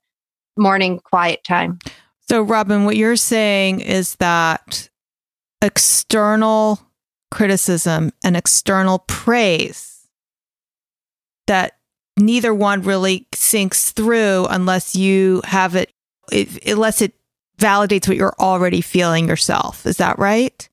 morning 0.56 1.00
quiet 1.00 1.42
time. 1.44 1.78
So 2.28 2.42
Robin, 2.42 2.84
what 2.84 2.96
you're 2.96 3.16
saying 3.16 3.80
is 3.80 4.16
that 4.16 4.88
external 5.60 6.80
criticism 7.30 8.12
and 8.22 8.36
external 8.36 9.00
praise 9.00 10.06
that 11.46 11.78
neither 12.16 12.54
one 12.54 12.82
really 12.82 13.26
sinks 13.34 13.90
through 13.90 14.46
unless 14.50 14.94
you 14.94 15.42
have 15.44 15.74
it, 15.74 15.92
it 16.30 16.64
unless 16.66 17.02
it 17.02 17.14
validates 17.58 18.08
what 18.08 18.16
you're 18.16 18.34
already 18.38 18.80
feeling 18.80 19.28
yourself. 19.28 19.86
Is 19.86 19.96
that 19.98 20.18
right? 20.18 20.68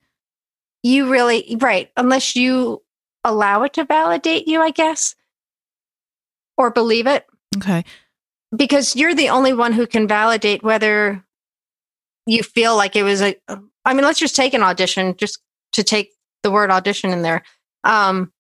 You 0.84 1.10
really, 1.10 1.58
right. 1.60 1.92
Unless 1.96 2.36
you 2.36 2.82
allow 3.24 3.64
it 3.64 3.74
to 3.74 3.86
validate 3.86 4.48
you, 4.48 4.62
I 4.62 4.72
guess, 4.72 5.16
or 6.58 6.72
believe 6.72 7.08
it. 7.08 7.26
Okay. 7.58 7.84
Because 8.56 8.96
you're 8.96 9.16
the 9.16 9.30
only 9.30 9.54
one 9.54 9.74
who 9.74 9.86
can 9.86 10.08
validate 10.08 10.64
whether 10.64 11.24
you 12.26 12.44
feel 12.44 12.76
like 12.76 12.96
it 12.96 13.04
was 13.04 13.22
a, 13.22 13.36
I 13.86 13.94
mean, 13.94 14.04
let's 14.04 14.20
just 14.20 14.36
take 14.36 14.54
an 14.54 14.64
audition, 14.64 15.16
just 15.18 15.40
to 15.74 15.84
take 15.84 16.12
the 16.44 16.52
word 16.52 16.72
audition 16.72 17.12
in 17.12 17.22
there. 17.22 17.44
Um, 17.84 18.32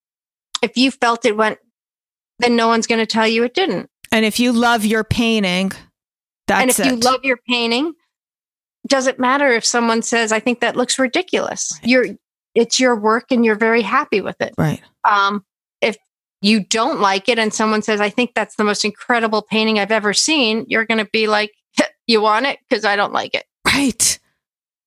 if 0.62 0.78
you 0.78 0.92
felt 0.92 1.26
it 1.26 1.38
went, 1.38 1.60
then 2.40 2.56
no 2.56 2.68
one's 2.68 2.88
going 2.88 3.00
to 3.00 3.06
tell 3.06 3.28
you 3.28 3.44
it 3.44 3.54
didn't. 3.54 3.90
And 4.12 4.26
if 4.26 4.40
you 4.40 4.52
love 4.52 4.84
your 4.86 5.04
painting, 5.04 5.72
that's 6.48 6.62
and 6.62 6.70
if 6.70 6.80
it. 6.80 6.86
you 6.88 6.96
love 6.98 7.24
your 7.24 7.38
painting, 7.48 7.94
doesn't 8.92 9.18
matter 9.18 9.50
if 9.50 9.66
someone 9.66 10.02
says, 10.02 10.32
"I 10.32 10.40
think 10.40 10.60
that 10.60 10.76
looks 10.76 11.00
ridiculous." 11.00 11.72
Right. 11.82 11.90
You're, 11.90 12.06
it's 12.54 12.80
your 12.80 12.96
work, 12.96 13.32
and 13.32 13.44
you're 13.44 13.56
very 13.56 13.82
happy 13.82 14.22
with 14.22 14.40
it. 14.42 14.54
right. 14.58 14.82
Um, 15.10 15.44
if 15.82 15.98
you 16.42 16.60
don't 16.60 17.00
like 17.00 17.30
it, 17.30 17.40
and 17.40 17.54
someone 17.54 17.82
says, 17.82 18.02
"I 18.02 18.10
think 18.10 18.34
that's 18.36 18.58
the 18.58 18.66
most 18.66 18.86
incredible 18.86 19.42
painting 19.42 19.80
I've 19.80 19.92
ever 19.92 20.14
seen," 20.14 20.66
you're 20.68 20.86
going 20.86 21.04
to 21.04 21.10
be 21.12 21.28
like, 21.28 21.54
"You 22.08 22.22
want 22.22 22.46
it 22.46 22.60
because 22.70 22.86
I 22.86 22.96
don't 22.96 23.14
like 23.14 23.34
it." 23.34 23.46
Right. 23.66 24.20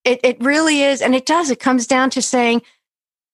It 0.04 0.20
it 0.22 0.36
really 0.40 0.82
is, 0.82 1.00
and 1.00 1.14
it 1.14 1.26
does. 1.26 1.50
It 1.50 1.58
comes 1.58 1.86
down 1.86 2.10
to 2.10 2.22
saying, 2.22 2.60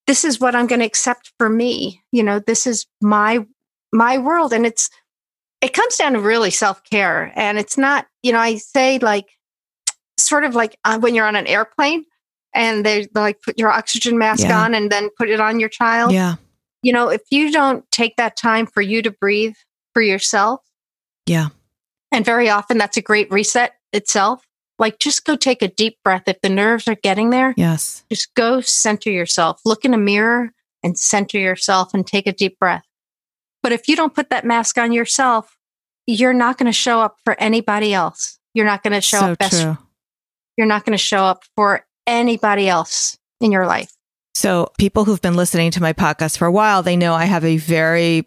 "This 0.06 0.24
is 0.24 0.38
what 0.40 0.54
I'm 0.54 0.68
going 0.68 0.80
to 0.80 0.86
accept 0.86 1.32
for 1.36 1.48
me." 1.48 2.00
You 2.12 2.22
know, 2.22 2.38
this 2.38 2.66
is 2.66 2.86
my 3.02 3.44
my 3.92 4.18
world, 4.18 4.52
and 4.52 4.64
it's 4.64 4.88
it 5.60 5.74
comes 5.74 5.96
down 5.96 6.12
to 6.12 6.20
really 6.20 6.52
self 6.52 6.84
care, 6.84 7.32
and 7.34 7.58
it's 7.58 7.76
not. 7.76 8.06
You 8.22 8.32
know, 8.32 8.38
I 8.38 8.56
say 8.56 9.00
like 9.00 9.26
sort 10.22 10.44
of 10.44 10.54
like 10.54 10.76
uh, 10.84 10.98
when 10.98 11.14
you're 11.14 11.26
on 11.26 11.36
an 11.36 11.46
airplane 11.46 12.04
and 12.54 12.84
they 12.84 13.08
like 13.14 13.40
put 13.42 13.58
your 13.58 13.70
oxygen 13.70 14.18
mask 14.18 14.44
Yeah. 14.44 14.62
on 14.62 14.74
and 14.74 14.90
then 14.90 15.08
put 15.16 15.28
it 15.28 15.40
on 15.40 15.60
your 15.60 15.68
child. 15.68 16.12
Yeah. 16.12 16.36
You 16.82 16.92
know, 16.92 17.08
if 17.08 17.22
you 17.30 17.52
don't 17.52 17.88
take 17.90 18.16
that 18.16 18.36
time 18.36 18.66
for 18.66 18.80
you 18.80 19.02
to 19.02 19.10
breathe 19.10 19.54
for 19.92 20.02
yourself, 20.02 20.60
Yeah. 21.26 21.48
and 22.12 22.24
very 22.24 22.48
often 22.48 22.78
that's 22.78 22.96
a 22.96 23.02
great 23.02 23.30
reset 23.30 23.74
itself. 23.92 24.44
Like 24.78 24.98
just 24.98 25.24
go 25.26 25.36
take 25.36 25.60
a 25.62 25.68
deep 25.68 25.98
breath. 26.02 26.22
If 26.26 26.40
the 26.40 26.48
nerves 26.48 26.88
are 26.88 26.94
getting 26.94 27.30
there, 27.30 27.52
Yes. 27.56 28.02
just 28.10 28.34
go 28.34 28.60
center 28.62 29.10
yourself. 29.10 29.60
Look 29.64 29.84
in 29.84 29.92
a 29.94 29.98
mirror 29.98 30.52
and 30.82 30.98
center 30.98 31.38
yourself 31.38 31.92
and 31.92 32.06
take 32.06 32.26
a 32.26 32.32
deep 32.32 32.58
breath. 32.58 32.84
But 33.62 33.72
if 33.72 33.88
you 33.88 33.94
don't 33.96 34.14
put 34.14 34.30
that 34.30 34.46
mask 34.46 34.78
on 34.78 34.90
yourself, 34.92 35.58
you're 36.06 36.32
not 36.32 36.56
going 36.56 36.66
to 36.66 36.72
show 36.72 37.02
up 37.02 37.18
for 37.22 37.38
anybody 37.38 37.92
else. 37.92 38.38
You're 38.54 38.64
not 38.64 38.82
going 38.82 38.94
to 38.94 39.02
show 39.02 39.20
so 39.20 39.26
up 39.32 39.38
best. 39.38 39.60
true. 39.62 39.76
You're 40.60 40.66
not 40.66 40.84
going 40.84 40.92
to 40.92 41.02
show 41.02 41.24
up 41.24 41.44
for 41.56 41.86
anybody 42.06 42.68
else 42.68 43.16
in 43.40 43.50
your 43.50 43.64
life. 43.64 43.90
So, 44.34 44.70
people 44.76 45.06
who've 45.06 45.22
been 45.22 45.34
listening 45.34 45.70
to 45.70 45.80
my 45.80 45.94
podcast 45.94 46.36
for 46.36 46.44
a 46.44 46.52
while, 46.52 46.82
they 46.82 46.98
know 46.98 47.14
I 47.14 47.24
have 47.24 47.46
a 47.46 47.56
very 47.56 48.26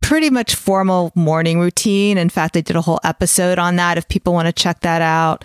pretty 0.00 0.30
much 0.30 0.54
formal 0.54 1.12
morning 1.14 1.60
routine. 1.60 2.16
In 2.16 2.30
fact, 2.30 2.56
I 2.56 2.62
did 2.62 2.74
a 2.74 2.80
whole 2.80 3.00
episode 3.04 3.58
on 3.58 3.76
that. 3.76 3.98
If 3.98 4.08
people 4.08 4.32
want 4.32 4.46
to 4.46 4.52
check 4.52 4.80
that 4.80 5.02
out, 5.02 5.44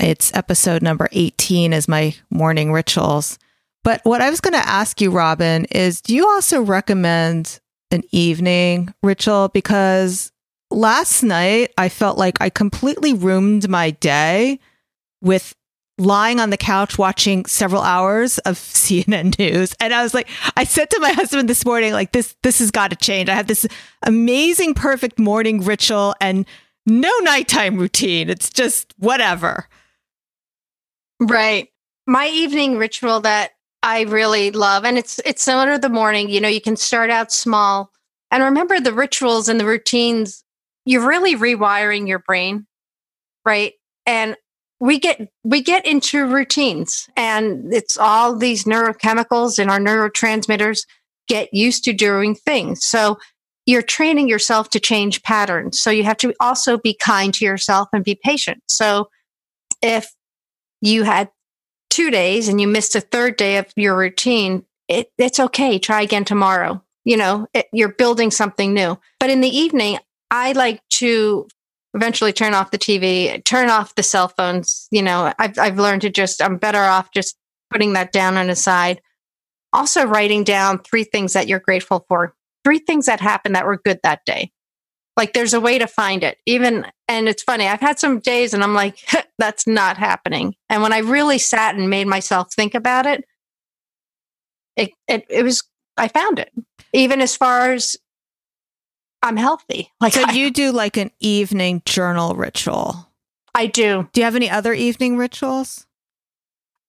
it's 0.00 0.34
episode 0.34 0.82
number 0.82 1.08
18 1.12 1.72
is 1.72 1.86
my 1.86 2.16
morning 2.28 2.72
rituals. 2.72 3.38
But 3.84 4.00
what 4.02 4.20
I 4.20 4.30
was 4.30 4.40
going 4.40 4.60
to 4.60 4.68
ask 4.68 5.00
you, 5.00 5.12
Robin, 5.12 5.64
is 5.66 6.00
do 6.00 6.12
you 6.12 6.26
also 6.26 6.60
recommend 6.60 7.60
an 7.92 8.02
evening 8.10 8.92
ritual? 9.04 9.46
Because 9.46 10.32
last 10.72 11.22
night 11.22 11.72
I 11.78 11.88
felt 11.88 12.18
like 12.18 12.40
I 12.40 12.50
completely 12.50 13.12
ruined 13.12 13.68
my 13.68 13.92
day 13.92 14.58
with 15.24 15.54
lying 15.98 16.40
on 16.40 16.50
the 16.50 16.56
couch 16.56 16.98
watching 16.98 17.46
several 17.46 17.82
hours 17.82 18.38
of 18.38 18.54
CNN 18.58 19.38
news. 19.38 19.74
And 19.80 19.94
I 19.94 20.02
was 20.02 20.14
like, 20.14 20.28
I 20.56 20.64
said 20.64 20.90
to 20.90 21.00
my 21.00 21.12
husband 21.12 21.48
this 21.48 21.64
morning, 21.64 21.92
like, 21.92 22.12
this, 22.12 22.36
this 22.42 22.58
has 22.58 22.70
got 22.70 22.90
to 22.90 22.96
change. 22.96 23.28
I 23.28 23.34
have 23.34 23.46
this 23.46 23.66
amazing, 24.02 24.74
perfect 24.74 25.18
morning 25.18 25.62
ritual 25.62 26.14
and 26.20 26.46
no 26.86 27.10
nighttime 27.22 27.76
routine. 27.76 28.28
It's 28.28 28.50
just 28.50 28.94
whatever. 28.98 29.68
Right. 31.20 31.68
My 32.06 32.28
evening 32.28 32.76
ritual 32.76 33.20
that 33.20 33.52
I 33.82 34.02
really 34.02 34.50
love, 34.50 34.84
and 34.84 34.96
it's 34.96 35.20
it's 35.26 35.42
similar 35.42 35.72
to 35.74 35.78
the 35.78 35.90
morning. 35.90 36.30
You 36.30 36.40
know, 36.40 36.48
you 36.48 36.60
can 36.60 36.76
start 36.76 37.10
out 37.10 37.30
small, 37.30 37.90
and 38.30 38.42
remember 38.42 38.80
the 38.80 38.94
rituals 38.94 39.48
and 39.48 39.60
the 39.60 39.66
routines. 39.66 40.42
You're 40.86 41.06
really 41.06 41.36
rewiring 41.36 42.08
your 42.08 42.18
brain, 42.18 42.66
right? 43.44 43.74
And 44.06 44.36
we 44.80 44.98
get 44.98 45.28
we 45.44 45.62
get 45.62 45.86
into 45.86 46.26
routines, 46.26 47.08
and 47.16 47.72
it's 47.72 47.96
all 47.96 48.36
these 48.36 48.64
neurochemicals 48.64 49.58
and 49.58 49.70
our 49.70 49.78
neurotransmitters 49.78 50.86
get 51.28 51.52
used 51.54 51.84
to 51.84 51.92
doing 51.92 52.34
things. 52.34 52.84
So 52.84 53.18
you're 53.66 53.82
training 53.82 54.28
yourself 54.28 54.68
to 54.70 54.80
change 54.80 55.22
patterns. 55.22 55.78
So 55.78 55.90
you 55.90 56.04
have 56.04 56.18
to 56.18 56.34
also 56.38 56.76
be 56.76 56.94
kind 56.94 57.32
to 57.34 57.44
yourself 57.44 57.88
and 57.92 58.04
be 58.04 58.14
patient. 58.14 58.62
So 58.68 59.08
if 59.80 60.12
you 60.82 61.04
had 61.04 61.30
two 61.88 62.10
days 62.10 62.48
and 62.48 62.60
you 62.60 62.68
missed 62.68 62.94
a 62.94 63.00
third 63.00 63.36
day 63.36 63.56
of 63.56 63.72
your 63.76 63.96
routine, 63.96 64.66
it, 64.88 65.10
it's 65.16 65.40
okay. 65.40 65.78
Try 65.78 66.02
again 66.02 66.24
tomorrow. 66.24 66.82
You 67.04 67.16
know, 67.16 67.46
it, 67.54 67.66
you're 67.72 67.92
building 67.92 68.30
something 68.30 68.74
new. 68.74 68.98
But 69.18 69.30
in 69.30 69.40
the 69.40 69.56
evening, 69.56 69.98
I 70.30 70.52
like 70.52 70.80
to 70.94 71.48
eventually 71.94 72.32
turn 72.32 72.54
off 72.54 72.72
the 72.72 72.78
TV, 72.78 73.42
turn 73.44 73.70
off 73.70 73.94
the 73.94 74.02
cell 74.02 74.28
phones. 74.28 74.88
You 74.90 75.02
know, 75.02 75.32
I've, 75.38 75.58
I've 75.58 75.78
learned 75.78 76.02
to 76.02 76.10
just, 76.10 76.42
I'm 76.42 76.56
better 76.56 76.82
off 76.82 77.12
just 77.12 77.36
putting 77.70 77.92
that 77.94 78.12
down 78.12 78.36
on 78.36 78.48
the 78.48 78.56
side. 78.56 79.00
Also, 79.72 80.04
writing 80.04 80.44
down 80.44 80.78
three 80.78 81.04
things 81.04 81.32
that 81.32 81.48
you're 81.48 81.60
grateful 81.60 82.04
for, 82.08 82.34
three 82.64 82.78
things 82.78 83.06
that 83.06 83.20
happened 83.20 83.54
that 83.54 83.66
were 83.66 83.80
good 83.84 84.00
that 84.02 84.24
day. 84.24 84.52
Like 85.16 85.32
there's 85.32 85.54
a 85.54 85.60
way 85.60 85.78
to 85.78 85.86
find 85.86 86.24
it. 86.24 86.38
Even, 86.46 86.86
and 87.06 87.28
it's 87.28 87.42
funny, 87.42 87.66
I've 87.66 87.80
had 87.80 87.98
some 87.98 88.18
days 88.18 88.52
and 88.52 88.62
I'm 88.64 88.74
like, 88.74 88.98
that's 89.38 89.66
not 89.66 89.96
happening. 89.96 90.54
And 90.68 90.82
when 90.82 90.92
I 90.92 90.98
really 90.98 91.38
sat 91.38 91.76
and 91.76 91.88
made 91.88 92.06
myself 92.06 92.52
think 92.52 92.74
about 92.74 93.06
it, 93.06 93.24
it, 94.76 94.90
it, 95.06 95.24
it 95.28 95.42
was, 95.44 95.62
I 95.96 96.08
found 96.08 96.40
it. 96.40 96.50
Even 96.92 97.20
as 97.20 97.36
far 97.36 97.72
as 97.72 97.96
I'm 99.24 99.36
healthy. 99.36 99.90
Like 100.00 100.12
So 100.12 100.22
I, 100.26 100.32
you 100.32 100.50
do 100.50 100.70
like 100.72 100.96
an 100.96 101.10
evening 101.20 101.82
journal 101.84 102.34
ritual. 102.36 103.10
I 103.54 103.66
do. 103.66 104.08
Do 104.12 104.20
you 104.20 104.24
have 104.24 104.36
any 104.36 104.50
other 104.50 104.72
evening 104.72 105.16
rituals? 105.16 105.86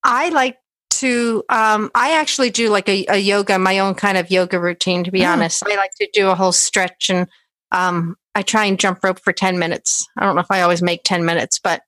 I 0.03 0.29
like 0.29 0.57
to 0.91 1.43
um 1.49 1.91
I 1.95 2.11
actually 2.19 2.49
do 2.51 2.69
like 2.69 2.87
a, 2.87 3.05
a 3.09 3.17
yoga, 3.17 3.57
my 3.59 3.79
own 3.79 3.95
kind 3.95 4.17
of 4.17 4.29
yoga 4.31 4.59
routine 4.59 5.03
to 5.03 5.11
be 5.11 5.25
Oh. 5.25 5.29
honest. 5.29 5.63
I 5.65 5.75
like 5.75 5.91
to 5.99 6.07
do 6.13 6.29
a 6.29 6.35
whole 6.35 6.51
stretch 6.51 7.09
and 7.09 7.27
um 7.71 8.15
I 8.35 8.41
try 8.41 8.65
and 8.65 8.79
jump 8.79 9.03
rope 9.03 9.19
for 9.19 9.31
10 9.33 9.57
minutes. 9.59 10.07
I 10.17 10.25
don't 10.25 10.35
know 10.35 10.41
if 10.41 10.51
I 10.51 10.61
always 10.61 10.81
make 10.81 11.01
10 11.03 11.23
minutes, 11.25 11.57
but 11.59 11.81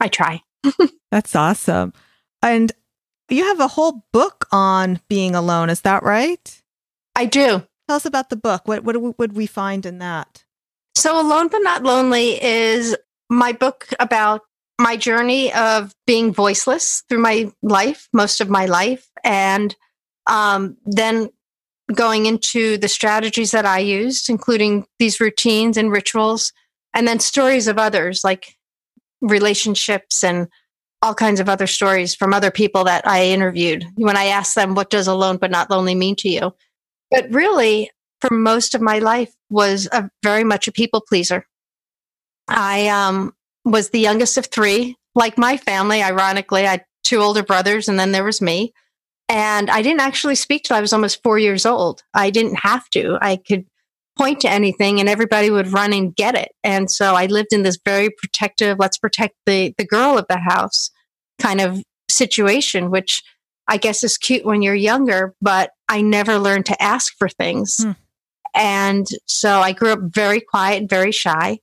I 0.00 0.08
try. 0.08 0.42
That's 1.12 1.36
awesome. 1.36 1.92
And 2.42 2.72
you 3.28 3.44
have 3.44 3.60
a 3.60 3.68
whole 3.68 4.04
book 4.12 4.46
on 4.50 5.00
being 5.08 5.34
alone. 5.36 5.70
Is 5.70 5.82
that 5.82 6.02
right? 6.02 6.60
I 7.14 7.26
do. 7.26 7.62
Tell 7.92 7.96
us 7.98 8.06
about 8.06 8.30
the 8.30 8.36
book. 8.36 8.66
What 8.66 8.84
what 8.84 9.18
would 9.18 9.36
we 9.36 9.44
find 9.44 9.84
in 9.84 9.98
that? 9.98 10.44
So 10.96 11.20
Alone 11.20 11.48
but 11.48 11.58
Not 11.58 11.82
Lonely 11.82 12.42
is 12.42 12.96
my 13.28 13.52
book 13.52 13.86
about 14.00 14.40
my 14.80 14.96
journey 14.96 15.52
of 15.52 15.94
being 16.06 16.32
voiceless 16.32 17.02
through 17.06 17.18
my 17.18 17.52
life, 17.62 18.08
most 18.14 18.40
of 18.40 18.48
my 18.48 18.64
life, 18.64 19.10
and 19.22 19.76
um, 20.26 20.78
then 20.86 21.28
going 21.92 22.24
into 22.24 22.78
the 22.78 22.88
strategies 22.88 23.50
that 23.50 23.66
I 23.66 23.80
used, 23.80 24.30
including 24.30 24.86
these 24.98 25.20
routines 25.20 25.76
and 25.76 25.92
rituals, 25.92 26.54
and 26.94 27.06
then 27.06 27.20
stories 27.20 27.68
of 27.68 27.76
others 27.76 28.24
like 28.24 28.56
relationships 29.20 30.24
and 30.24 30.48
all 31.02 31.14
kinds 31.14 31.40
of 31.40 31.50
other 31.50 31.66
stories 31.66 32.14
from 32.14 32.32
other 32.32 32.50
people 32.50 32.84
that 32.84 33.06
I 33.06 33.26
interviewed 33.26 33.84
when 33.96 34.16
I 34.16 34.28
asked 34.28 34.54
them, 34.54 34.74
What 34.74 34.88
does 34.88 35.08
alone 35.08 35.36
but 35.36 35.50
not 35.50 35.68
lonely 35.68 35.94
mean 35.94 36.16
to 36.16 36.30
you? 36.30 36.54
But 37.12 37.30
really, 37.30 37.90
for 38.20 38.34
most 38.34 38.74
of 38.74 38.80
my 38.80 38.98
life, 38.98 39.32
was 39.50 39.88
a, 39.92 40.10
very 40.22 40.44
much 40.44 40.66
a 40.66 40.72
people 40.72 41.02
pleaser. 41.06 41.46
I 42.48 42.88
um, 42.88 43.34
was 43.64 43.90
the 43.90 44.00
youngest 44.00 44.38
of 44.38 44.46
three, 44.46 44.96
like 45.14 45.38
my 45.38 45.56
family, 45.56 46.02
ironically. 46.02 46.66
I 46.66 46.72
had 46.72 46.84
two 47.04 47.20
older 47.20 47.42
brothers, 47.42 47.88
and 47.88 47.98
then 47.98 48.12
there 48.12 48.24
was 48.24 48.40
me. 48.40 48.72
And 49.28 49.70
I 49.70 49.82
didn't 49.82 50.00
actually 50.00 50.34
speak 50.34 50.64
till 50.64 50.76
I 50.76 50.80
was 50.80 50.92
almost 50.92 51.22
four 51.22 51.38
years 51.38 51.64
old. 51.64 52.02
I 52.12 52.30
didn't 52.30 52.56
have 52.56 52.88
to. 52.90 53.18
I 53.20 53.36
could 53.36 53.66
point 54.18 54.40
to 54.40 54.50
anything 54.50 55.00
and 55.00 55.08
everybody 55.08 55.50
would 55.50 55.72
run 55.72 55.92
and 55.92 56.14
get 56.14 56.34
it. 56.34 56.52
And 56.62 56.90
so 56.90 57.14
I 57.14 57.26
lived 57.26 57.52
in 57.52 57.62
this 57.62 57.78
very 57.84 58.10
protective, 58.10 58.78
let's 58.78 58.98
protect 58.98 59.36
the, 59.46 59.74
the 59.78 59.86
girl 59.86 60.18
of 60.18 60.26
the 60.28 60.38
house 60.38 60.90
kind 61.40 61.60
of 61.60 61.82
situation, 62.10 62.90
which 62.90 63.22
I 63.72 63.78
guess 63.78 64.04
is 64.04 64.18
cute 64.18 64.44
when 64.44 64.60
you're 64.60 64.74
younger, 64.74 65.34
but 65.40 65.70
I 65.88 66.02
never 66.02 66.38
learned 66.38 66.66
to 66.66 66.82
ask 66.82 67.16
for 67.16 67.26
things. 67.26 67.82
Hmm. 67.82 67.92
And 68.54 69.06
so 69.26 69.60
I 69.60 69.72
grew 69.72 69.92
up 69.92 70.00
very 70.02 70.42
quiet, 70.42 70.90
very 70.90 71.10
shy 71.10 71.58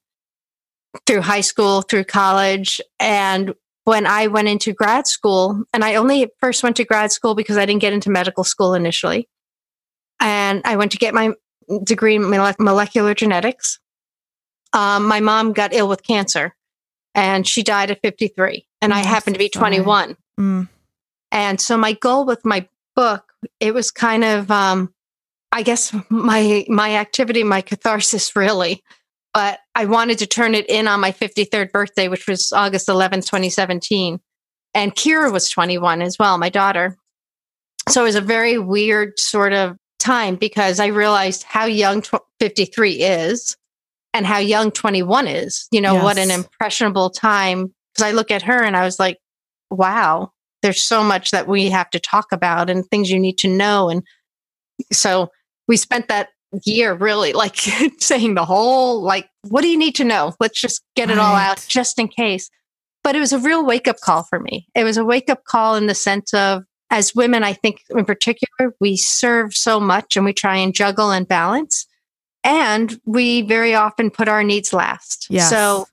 through 1.06 1.22
high 1.22 1.42
school, 1.42 1.84
through 1.84 2.06
college. 2.06 2.82
And 3.00 3.54
when 3.84 4.08
I 4.08 4.26
went 4.26 4.48
into 4.48 4.74
grad 4.74 5.06
school, 5.06 5.64
and 5.72 5.84
I 5.84 5.96
only 5.96 6.32
first 6.40 6.64
went 6.64 6.78
to 6.78 6.84
grad 6.84 7.12
school 7.12 7.36
because 7.36 7.58
I 7.58 7.68
didn't 7.68 7.82
get 7.82 7.94
into 7.94 8.10
medical 8.10 8.44
school 8.44 8.74
initially. 8.74 9.30
And 10.20 10.64
I 10.66 10.78
went 10.78 10.92
to 10.94 10.98
get 10.98 11.14
my 11.14 11.34
degree 11.84 12.16
in 12.16 12.28
molecular 12.28 13.14
genetics. 13.14 13.80
Um, 14.74 15.06
my 15.06 15.20
mom 15.20 15.54
got 15.54 15.76
ill 15.76 15.88
with 15.88 16.02
cancer 16.02 16.56
and 17.14 17.48
she 17.48 17.62
died 17.62 17.92
at 17.92 18.02
53, 18.02 18.66
and 18.82 18.94
oh, 18.94 18.96
I 18.96 19.00
happened 19.00 19.36
to 19.36 19.40
be 19.40 19.50
21. 19.50 20.18
Mm. 20.40 20.70
And 21.32 21.60
so 21.60 21.78
my 21.78 21.94
goal 21.94 22.26
with 22.26 22.44
my 22.46 22.68
book, 22.96 23.24
it 23.60 23.74
was 23.74 23.92
kind 23.92 24.24
of, 24.24 24.50
um, 24.52 24.94
I 25.52 25.64
guess 25.64 25.96
my 26.10 26.66
my 26.68 26.96
activity, 26.96 27.44
my 27.44 27.62
catharsis, 27.62 28.36
really. 28.36 28.84
But 29.34 29.60
I 29.76 29.86
wanted 29.86 30.18
to 30.20 30.28
turn 30.28 30.56
it 30.56 30.70
in 30.70 30.88
on 30.88 31.00
my 31.00 31.12
53rd 31.12 31.72
birthday, 31.72 32.08
which 32.08 32.28
was 32.28 32.52
August 32.52 32.88
11th, 32.88 33.26
2017. 33.26 34.20
And 34.74 34.96
Kira 34.96 35.32
was 35.32 35.50
21 35.50 36.02
as 36.02 36.18
well, 36.20 36.38
my 36.38 36.50
daughter. 36.50 36.98
So 37.90 38.02
it 38.02 38.06
was 38.06 38.16
a 38.16 38.22
very 38.22 38.58
weird 38.58 39.20
sort 39.20 39.54
of 39.54 39.78
time 40.00 40.36
because 40.36 40.80
I 40.80 40.88
realized 40.88 41.44
how 41.44 41.66
young 41.66 42.04
53 42.40 43.02
is 43.02 43.56
and 44.14 44.26
how 44.26 44.38
young 44.38 44.72
21 44.72 45.28
is. 45.28 45.68
You 45.72 45.82
know, 45.82 45.94
yes. 45.94 46.04
what 46.04 46.18
an 46.18 46.32
impressionable 46.32 47.10
time. 47.10 47.74
Because 47.94 48.08
I 48.08 48.12
look 48.12 48.32
at 48.32 48.44
her 48.44 48.64
and 48.64 48.76
I 48.78 48.84
was 48.84 49.00
like, 49.00 49.18
wow, 49.72 50.32
there's 50.62 50.82
so 50.82 51.04
much 51.04 51.32
that 51.32 51.48
we 51.48 51.70
have 51.70 51.90
to 51.92 52.00
talk 52.00 52.32
about 52.32 52.70
and 52.70 52.86
things 52.86 53.10
you 53.10 53.20
need 53.20 53.38
to 53.40 53.48
know. 53.48 53.90
And 53.90 54.04
so 54.92 55.32
we 55.68 55.78
spent 55.78 56.08
that 56.08 56.30
year 56.66 56.94
really 56.94 57.34
like 57.34 57.56
saying 58.00 58.36
the 58.36 58.46
whole, 58.46 59.02
like, 59.02 59.30
what 59.48 59.62
do 59.62 59.68
you 59.68 59.78
need 59.78 59.96
to 59.96 60.04
know? 60.04 60.34
Let's 60.40 60.60
just 60.60 60.82
get 60.96 61.10
it 61.10 61.18
right. 61.18 61.24
all 61.24 61.36
out 61.36 61.66
just 61.68 62.00
in 62.00 62.08
case. 62.08 62.50
But 63.04 63.16
it 63.16 63.20
was 63.20 63.34
a 63.34 63.40
real 63.40 63.66
wake 63.66 63.88
up 63.88 64.00
call 64.02 64.24
for 64.24 64.40
me. 64.40 64.68
It 64.76 64.84
was 64.84 64.98
a 64.98 65.06
wake 65.06 65.30
up 65.30 65.46
call 65.46 65.76
in 65.76 65.88
the 65.88 65.96
sense 65.96 66.34
of, 66.34 66.64
as 66.92 67.14
women, 67.16 67.44
I 67.44 67.54
think 67.54 67.84
in 67.92 68.04
particular, 68.04 68.74
we 68.80 68.98
serve 68.98 69.56
so 69.56 69.80
much 69.80 70.18
and 70.18 70.26
we 70.26 70.34
try 70.34 70.58
and 70.58 70.74
juggle 70.74 71.12
and 71.12 71.28
balance. 71.28 71.86
And 72.44 73.00
we 73.06 73.44
very 73.44 73.76
often 73.76 74.10
put 74.10 74.28
our 74.28 74.44
needs 74.44 74.74
last. 74.74 75.28
Yes. 75.30 75.50
So 75.50 75.86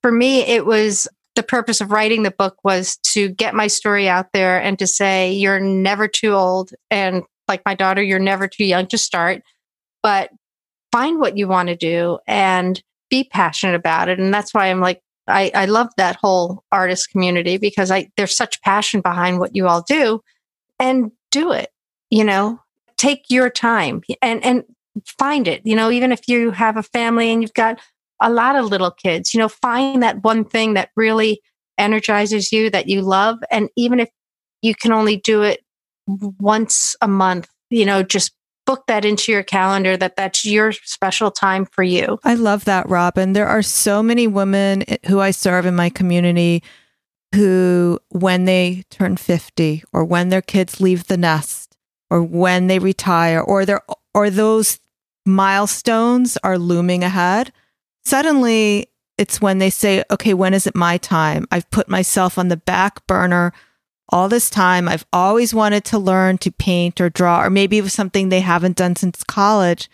for 0.00 0.12
me, 0.12 0.42
it 0.42 0.64
was 0.64 1.08
the 1.36 1.42
purpose 1.42 1.80
of 1.80 1.92
writing 1.92 2.22
the 2.22 2.30
book 2.30 2.56
was 2.64 2.96
to 3.04 3.28
get 3.28 3.54
my 3.54 3.66
story 3.66 4.08
out 4.08 4.32
there 4.32 4.60
and 4.60 4.78
to 4.78 4.86
say, 4.86 5.32
you're 5.32 5.60
never 5.60 6.08
too 6.08 6.32
old. 6.32 6.72
And 6.90 7.22
like 7.48 7.62
my 7.64 7.74
daughter, 7.74 8.02
you're 8.02 8.18
never 8.18 8.48
too 8.48 8.64
young 8.64 8.86
to 8.88 8.98
start, 8.98 9.42
but 10.02 10.30
find 10.92 11.20
what 11.20 11.36
you 11.36 11.46
want 11.48 11.68
to 11.68 11.76
do 11.76 12.18
and 12.26 12.82
be 13.10 13.24
passionate 13.24 13.74
about 13.74 14.08
it. 14.08 14.18
And 14.18 14.32
that's 14.32 14.52
why 14.54 14.66
I'm 14.66 14.80
like, 14.80 15.00
I, 15.26 15.50
I 15.54 15.66
love 15.66 15.88
that 15.96 16.16
whole 16.16 16.64
artist 16.72 17.10
community 17.10 17.56
because 17.56 17.90
I 17.90 18.10
there's 18.16 18.34
such 18.34 18.60
passion 18.62 19.00
behind 19.00 19.38
what 19.38 19.54
you 19.54 19.68
all 19.68 19.82
do 19.82 20.20
and 20.78 21.12
do 21.30 21.52
it, 21.52 21.70
you 22.10 22.24
know, 22.24 22.60
take 22.96 23.24
your 23.28 23.50
time 23.50 24.02
and, 24.20 24.44
and 24.44 24.64
find 25.18 25.46
it, 25.46 25.62
you 25.64 25.76
know, 25.76 25.90
even 25.90 26.10
if 26.10 26.26
you 26.26 26.50
have 26.50 26.76
a 26.76 26.82
family 26.82 27.30
and 27.30 27.42
you've 27.42 27.54
got 27.54 27.80
a 28.20 28.30
lot 28.30 28.56
of 28.56 28.66
little 28.66 28.90
kids, 28.90 29.32
you 29.32 29.38
know, 29.38 29.48
find 29.48 30.02
that 30.02 30.22
one 30.22 30.44
thing 30.44 30.74
that 30.74 30.90
really 30.96 31.40
energizes 31.78 32.52
you 32.52 32.70
that 32.70 32.88
you 32.88 33.02
love. 33.02 33.38
And 33.50 33.68
even 33.76 34.00
if 34.00 34.08
you 34.62 34.74
can 34.74 34.92
only 34.92 35.16
do 35.16 35.42
it 35.42 35.60
once 36.06 36.94
a 37.00 37.08
month, 37.08 37.48
you 37.70 37.86
know, 37.86 38.02
just 38.02 38.32
book 38.66 38.84
that 38.86 39.04
into 39.04 39.32
your 39.32 39.42
calendar 39.42 39.96
that 39.96 40.16
that's 40.16 40.44
your 40.44 40.72
special 40.72 41.30
time 41.30 41.64
for 41.64 41.82
you. 41.82 42.18
I 42.24 42.34
love 42.34 42.66
that, 42.66 42.88
Robin. 42.88 43.32
There 43.32 43.48
are 43.48 43.62
so 43.62 44.02
many 44.02 44.26
women 44.26 44.84
eh, 44.86 44.98
who 45.06 45.18
I 45.20 45.30
serve 45.30 45.66
in 45.66 45.74
my 45.74 45.88
community 45.88 46.62
who, 47.34 47.98
when 48.10 48.44
they 48.44 48.84
turn 48.90 49.16
50 49.16 49.84
or 49.92 50.04
when 50.04 50.28
their 50.28 50.42
kids 50.42 50.80
leave 50.80 51.06
the 51.06 51.16
nest 51.16 51.76
or 52.10 52.22
when 52.22 52.66
they 52.66 52.78
retire 52.78 53.40
or 53.40 53.64
they 53.64 53.76
or 54.14 54.30
those 54.30 54.80
milestones 55.24 56.36
are 56.42 56.58
looming 56.58 57.04
ahead, 57.04 57.52
suddenly 58.04 58.88
it's 59.18 59.40
when 59.40 59.58
they 59.58 59.70
say, 59.70 60.02
okay, 60.10 60.34
when 60.34 60.54
is 60.54 60.66
it 60.66 60.74
my 60.74 60.96
time? 60.96 61.46
I've 61.50 61.70
put 61.70 61.88
myself 61.88 62.38
on 62.38 62.48
the 62.48 62.56
back 62.56 63.06
burner 63.06 63.52
all 64.08 64.28
this 64.28 64.50
time. 64.50 64.88
I've 64.88 65.06
always 65.12 65.54
wanted 65.54 65.84
to 65.86 65.98
learn 65.98 66.38
to 66.38 66.50
paint 66.50 67.00
or 67.00 67.10
draw, 67.10 67.42
or 67.42 67.50
maybe 67.50 67.78
it 67.78 67.82
was 67.82 67.92
something 67.92 68.28
they 68.28 68.40
haven't 68.40 68.76
done 68.76 68.96
since 68.96 69.22
college. 69.22 69.90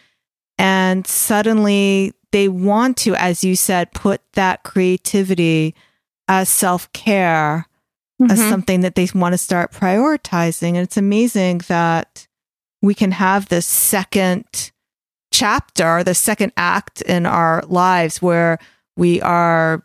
And 0.59 1.07
suddenly 1.07 2.13
they 2.33 2.49
want 2.49 2.97
to, 2.99 3.15
as 3.15 3.45
you 3.45 3.57
said, 3.57 3.93
put 3.93 4.21
that 4.35 4.63
creativity 4.63 5.75
as 6.29 6.49
self 6.49 6.91
care, 6.93 7.67
mm-hmm. 8.21 8.31
as 8.31 8.39
something 8.39 8.81
that 8.81 8.95
they 8.95 9.09
want 9.15 9.33
to 9.33 9.39
start 9.39 9.73
prioritizing. 9.73 10.71
And 10.71 10.79
it's 10.79 10.97
amazing 10.97 11.63
that 11.69 12.27
we 12.81 12.95
can 12.95 13.13
have 13.13 13.49
this 13.49 13.67
second 13.67 14.71
chapter, 15.37 16.03
the 16.03 16.15
second 16.15 16.51
act 16.57 17.03
in 17.03 17.27
our 17.27 17.63
lives 17.67 18.23
where 18.23 18.59
we 18.97 19.21
are 19.21 19.85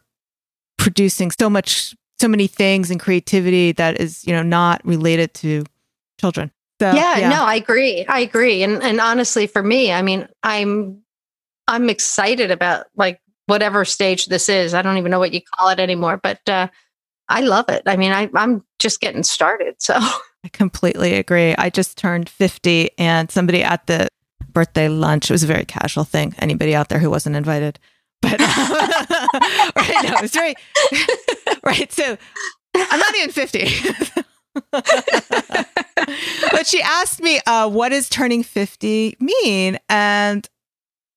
producing 0.77 1.29
so 1.29 1.49
much 1.49 1.93
so 2.21 2.27
many 2.27 2.47
things 2.47 2.89
and 2.89 2.99
creativity 2.99 3.71
that 3.73 3.99
is 3.99 4.25
you 4.25 4.31
know 4.31 4.43
not 4.43 4.79
related 4.85 5.33
to 5.33 5.63
children. 6.19 6.51
So, 6.79 6.93
yeah, 6.93 7.17
yeah, 7.17 7.29
no 7.29 7.43
i 7.43 7.55
agree. 7.55 8.05
I 8.07 8.21
agree. 8.21 8.63
And 8.63 8.81
and 8.81 9.01
honestly 9.01 9.45
for 9.45 9.61
me 9.61 9.91
i 9.91 10.01
mean 10.01 10.27
i'm 10.41 11.01
i'm 11.67 11.89
excited 11.89 12.49
about 12.49 12.85
like 12.95 13.19
whatever 13.47 13.83
stage 13.83 14.27
this 14.27 14.47
is. 14.47 14.73
I 14.73 14.81
don't 14.81 14.97
even 14.97 15.11
know 15.11 15.19
what 15.19 15.33
you 15.33 15.41
call 15.57 15.69
it 15.69 15.79
anymore 15.79 16.17
but 16.17 16.39
uh 16.47 16.67
i 17.27 17.41
love 17.41 17.65
it. 17.67 17.83
I 17.85 17.97
mean 17.97 18.13
I, 18.13 18.29
i'm 18.35 18.63
just 18.79 19.01
getting 19.01 19.23
started 19.23 19.75
so. 19.79 19.95
I 20.43 20.49
completely 20.53 21.15
agree. 21.15 21.53
I 21.55 21.69
just 21.69 21.97
turned 21.97 22.27
50 22.27 22.97
and 22.97 23.29
somebody 23.29 23.61
at 23.61 23.85
the 23.85 24.07
birthday 24.53 24.87
lunch 24.87 25.29
it 25.29 25.33
was 25.33 25.43
a 25.43 25.47
very 25.47 25.65
casual 25.65 26.03
thing 26.03 26.35
anybody 26.39 26.75
out 26.75 26.89
there 26.89 26.99
who 26.99 27.09
wasn't 27.09 27.35
invited 27.35 27.79
but 28.21 28.39
right 28.39 30.03
now 30.03 30.15
it's 30.21 30.33
very 30.33 30.55
right. 31.63 31.91
So 31.91 32.17
I'm 32.75 32.99
not 32.99 33.15
even 33.15 33.31
50. 33.31 33.69
but 36.51 36.67
she 36.67 36.81
asked 36.81 37.21
me, 37.21 37.39
uh, 37.45 37.69
what 37.69 37.89
does 37.89 38.09
turning 38.09 38.43
50 38.43 39.17
mean? 39.19 39.77
And 39.89 40.47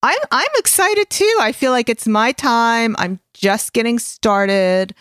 I'm 0.01 0.17
I'm 0.31 0.47
excited 0.57 1.09
too. 1.09 1.37
I 1.41 1.51
feel 1.51 1.71
like 1.71 1.89
it's 1.89 2.07
my 2.07 2.31
time. 2.31 2.95
I'm 2.97 3.19
just 3.33 3.73
getting 3.73 3.99
started 3.99 4.93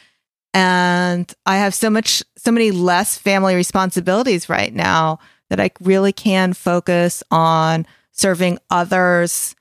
and 0.52 1.32
I 1.46 1.56
have 1.58 1.74
so 1.74 1.90
much 1.90 2.22
so 2.36 2.50
many 2.50 2.70
less 2.70 3.16
family 3.18 3.54
responsibilities 3.54 4.48
right 4.48 4.72
now 4.72 5.18
that 5.50 5.60
I 5.60 5.70
really 5.80 6.12
can 6.12 6.54
focus 6.54 7.22
on 7.30 7.86
serving 8.14 8.58
others 8.70 9.54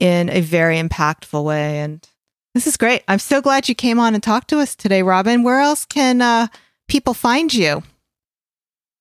in 0.00 0.28
a 0.30 0.40
very 0.40 0.80
impactful 0.80 1.44
way. 1.44 1.80
And 1.80 2.08
this 2.54 2.66
is 2.66 2.76
great. 2.76 3.04
I'm 3.06 3.20
so 3.20 3.40
glad 3.40 3.68
you 3.68 3.76
came 3.76 4.00
on 4.00 4.14
and 4.14 4.22
talked 4.22 4.48
to 4.48 4.58
us 4.58 4.74
today, 4.74 5.02
Robin. 5.02 5.42
Where 5.42 5.60
else 5.60 5.84
can 5.84 6.20
uh, 6.20 6.48
people 6.88 7.14
find 7.14 7.54
you? 7.54 7.82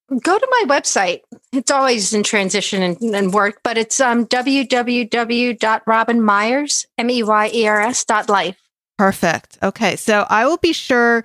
Go 0.10 0.38
to 0.38 0.48
my 0.52 0.64
website. 0.68 1.22
It's 1.54 1.72
always 1.72 2.14
in 2.14 2.24
transition 2.24 2.82
and, 2.82 2.98
and 3.16 3.34
work, 3.34 3.62
but 3.64 3.78
it's 3.78 4.02
um, 4.02 4.26
www.robinmeyers, 4.26 6.86
M-E-Y-E-R-S 6.98 8.06
dot 8.06 8.30
life. 8.30 8.58
Perfect. 8.98 9.60
Okay. 9.64 9.96
So 9.96 10.26
I 10.30 10.48
will 10.48 10.58
be 10.58 10.74
sure 10.74 11.24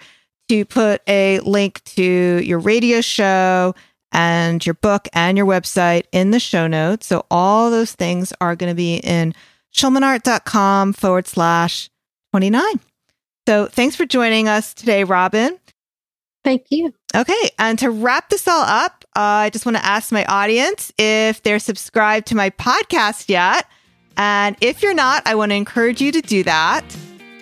to 0.49 0.65
put 0.67 1.01
a 1.09 1.41
link 1.41 1.83
to 1.85 2.03
your 2.03 2.59
radio 2.59 3.01
show 3.01 3.75
and 4.15 4.65
your 4.65 4.75
book 4.75 5.09
and 5.13 5.37
your 5.37 5.47
website 5.47 6.05
in 6.13 6.31
the 6.31 6.41
show 6.41 6.67
notes. 6.67 7.07
So 7.07 7.27
all 7.31 7.71
those 7.71 7.93
things 7.93 8.33
are 8.41 8.57
going 8.57 8.71
to 8.71 8.77
be 8.77 8.97
in 8.97 9.35
schulmanart.com 9.75 10.93
forward 10.93 11.27
slash 11.27 11.91
29. 12.33 12.63
So 13.47 13.67
thanks 13.67 13.97
for 13.97 14.07
joining 14.07 14.49
us 14.49 14.73
today, 14.73 15.05
Robin. 15.05 15.59
Thank 16.45 16.67
you. 16.71 16.95
Okay. 17.15 17.51
And 17.59 17.79
to 17.81 17.91
wrap 17.91 18.29
this 18.29 18.47
all 18.47 18.63
up, 18.63 19.05
uh, 19.17 19.21
I 19.21 19.51
just 19.51 19.67
want 19.67 19.77
to 19.77 19.85
ask 19.85 20.13
my 20.13 20.25
audience 20.27 20.93
if 20.97 21.43
they're 21.43 21.59
subscribed 21.59 22.29
to 22.29 22.37
my 22.37 22.51
podcast 22.51 23.29
yet. 23.29 23.67
And 24.17 24.57
if 24.61 24.83
you're 24.83 24.95
not, 24.95 25.27
I 25.27 25.35
want 25.35 25.51
to 25.51 25.57
encourage 25.57 26.01
you 26.01 26.13
to 26.13 26.21
do 26.21 26.45
that. 26.45 26.85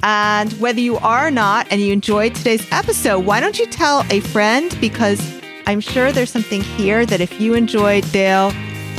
And 0.02 0.52
whether 0.54 0.80
you 0.80 0.96
are 0.98 1.28
or 1.28 1.30
not 1.30 1.66
and 1.70 1.80
you 1.80 1.92
enjoyed 1.92 2.34
today's 2.34 2.66
episode, 2.72 3.20
why 3.20 3.40
don't 3.40 3.58
you 3.58 3.66
tell 3.66 4.04
a 4.10 4.20
friend? 4.20 4.76
Because 4.80 5.41
I'm 5.66 5.80
sure 5.80 6.12
there's 6.12 6.30
something 6.30 6.62
here 6.62 7.06
that 7.06 7.20
if 7.20 7.40
you 7.40 7.54
enjoyed, 7.54 8.04
they'll 8.04 8.52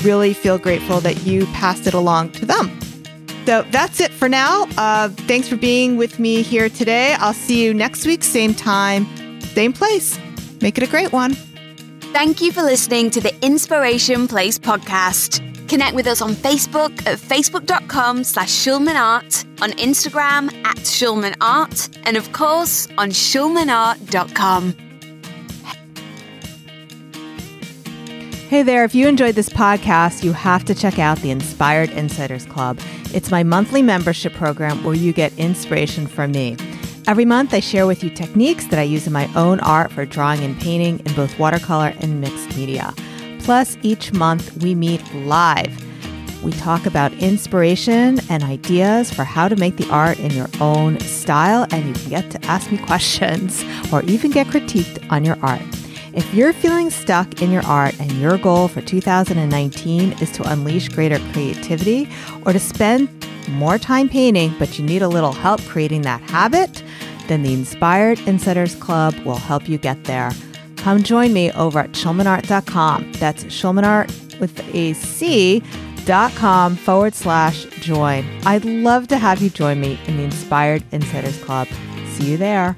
really 0.03 0.33
feel 0.33 0.57
grateful 0.57 0.99
that 1.01 1.25
you 1.25 1.45
passed 1.47 1.87
it 1.87 1.93
along 1.93 2.31
to 2.33 2.45
them. 2.45 2.79
So 3.45 3.63
that's 3.71 3.99
it 3.99 4.11
for 4.11 4.29
now. 4.29 4.67
Uh, 4.77 5.09
thanks 5.09 5.47
for 5.49 5.57
being 5.57 5.97
with 5.97 6.19
me 6.19 6.41
here 6.41 6.69
today. 6.69 7.15
I'll 7.19 7.33
see 7.33 7.63
you 7.63 7.73
next 7.73 8.05
week, 8.05 8.23
same 8.23 8.53
time, 8.53 9.41
same 9.41 9.73
place. 9.73 10.17
Make 10.61 10.77
it 10.77 10.83
a 10.83 10.87
great 10.87 11.11
one. 11.11 11.33
Thank 12.13 12.41
you 12.41 12.51
for 12.51 12.61
listening 12.61 13.09
to 13.11 13.21
the 13.21 13.35
Inspiration 13.43 14.27
Place 14.27 14.57
podcast. 14.57 15.41
Connect 15.67 15.95
with 15.95 16.07
us 16.07 16.21
on 16.21 16.33
Facebook 16.33 16.91
at 17.07 17.17
facebook.com 17.17 18.23
slash 18.23 18.49
schulmanart, 18.49 19.45
on 19.61 19.71
Instagram 19.71 20.53
at 20.63 20.77
schulmanart, 20.77 21.97
and 22.05 22.15
of 22.15 22.31
course 22.31 22.87
on 22.97 23.09
schulmanart.com. 23.09 24.92
Hey 28.49 28.61
there, 28.61 28.83
if 28.83 28.93
you 28.93 29.07
enjoyed 29.07 29.33
this 29.35 29.49
podcast, 29.49 30.23
you 30.23 30.31
have 30.33 30.63
to 30.65 30.75
check 30.75 30.99
out 30.99 31.17
the 31.19 31.31
Inspired 31.31 31.89
Insiders 31.91 32.45
Club. 32.45 32.77
It's 33.13 33.31
my 33.31 33.41
monthly 33.41 33.81
membership 33.81 34.33
program 34.33 34.83
where 34.83 34.93
you 34.93 35.11
get 35.11 35.35
inspiration 35.39 36.05
from 36.05 36.33
me. 36.33 36.57
Every 37.07 37.25
month, 37.25 37.53
I 37.53 37.61
share 37.61 37.87
with 37.87 38.03
you 38.03 38.09
techniques 38.11 38.67
that 38.67 38.77
I 38.77 38.83
use 38.83 39.07
in 39.07 39.13
my 39.13 39.27
own 39.33 39.59
art 39.61 39.91
for 39.91 40.05
drawing 40.05 40.41
and 40.41 40.59
painting 40.59 40.99
in 40.99 41.13
both 41.15 41.39
watercolor 41.39 41.93
and 41.99 42.21
mixed 42.21 42.55
media. 42.55 42.93
Plus, 43.39 43.75
each 43.81 44.13
month, 44.13 44.61
we 44.61 44.75
meet 44.75 45.01
live. 45.15 45.73
We 46.43 46.51
talk 46.51 46.85
about 46.85 47.13
inspiration 47.13 48.19
and 48.29 48.43
ideas 48.43 49.11
for 49.11 49.23
how 49.23 49.47
to 49.47 49.55
make 49.55 49.77
the 49.77 49.89
art 49.89 50.19
in 50.19 50.31
your 50.31 50.49
own 50.59 50.99
style, 50.99 51.65
and 51.71 51.85
you 51.85 51.93
can 51.93 52.09
get 52.09 52.31
to 52.31 52.45
ask 52.45 52.71
me 52.71 52.77
questions 52.85 53.63
or 53.91 54.03
even 54.03 54.29
get 54.31 54.47
critiqued 54.47 55.03
on 55.09 55.25
your 55.25 55.37
art. 55.41 55.61
If 56.13 56.31
you're 56.31 56.53
feeling 56.53 56.91
stuck 56.91 57.41
in 57.41 57.51
your 57.51 57.65
art 57.65 57.99
and 57.99 58.11
your 58.13 58.37
goal 58.37 58.67
for 58.67 58.81
2019 58.81 60.11
is 60.21 60.31
to 60.33 60.43
unleash 60.43 60.89
greater 60.89 61.17
creativity 61.31 62.07
or 62.45 62.53
to 62.53 62.59
spend 62.59 63.09
more 63.49 63.79
time 63.79 64.07
painting, 64.07 64.53
but 64.59 64.77
you 64.77 64.85
need 64.85 65.01
a 65.01 65.07
little 65.07 65.31
help 65.31 65.59
creating 65.63 66.03
that 66.03 66.21
habit, 66.21 66.83
then 67.27 67.41
the 67.41 67.53
Inspired 67.53 68.19
Insiders 68.27 68.75
Club 68.75 69.15
will 69.25 69.37
help 69.37 69.67
you 69.67 69.79
get 69.79 70.03
there. 70.03 70.31
Come 70.77 71.01
join 71.01 71.33
me 71.33 71.51
over 71.53 71.79
at 71.79 71.93
schulmanart.com. 71.93 73.13
That's 73.13 73.45
schulmanart 73.45 74.39
with 74.39 74.59
a 74.75 74.93
C 74.93 75.63
dot 76.05 76.33
com 76.35 76.75
forward 76.75 77.15
slash 77.15 77.63
join. 77.79 78.23
I'd 78.45 78.65
love 78.65 79.07
to 79.07 79.17
have 79.17 79.41
you 79.41 79.49
join 79.49 79.79
me 79.79 79.99
in 80.05 80.17
the 80.17 80.23
Inspired 80.23 80.83
Insiders 80.91 81.41
Club. 81.43 81.67
See 82.09 82.31
you 82.31 82.37
there. 82.37 82.77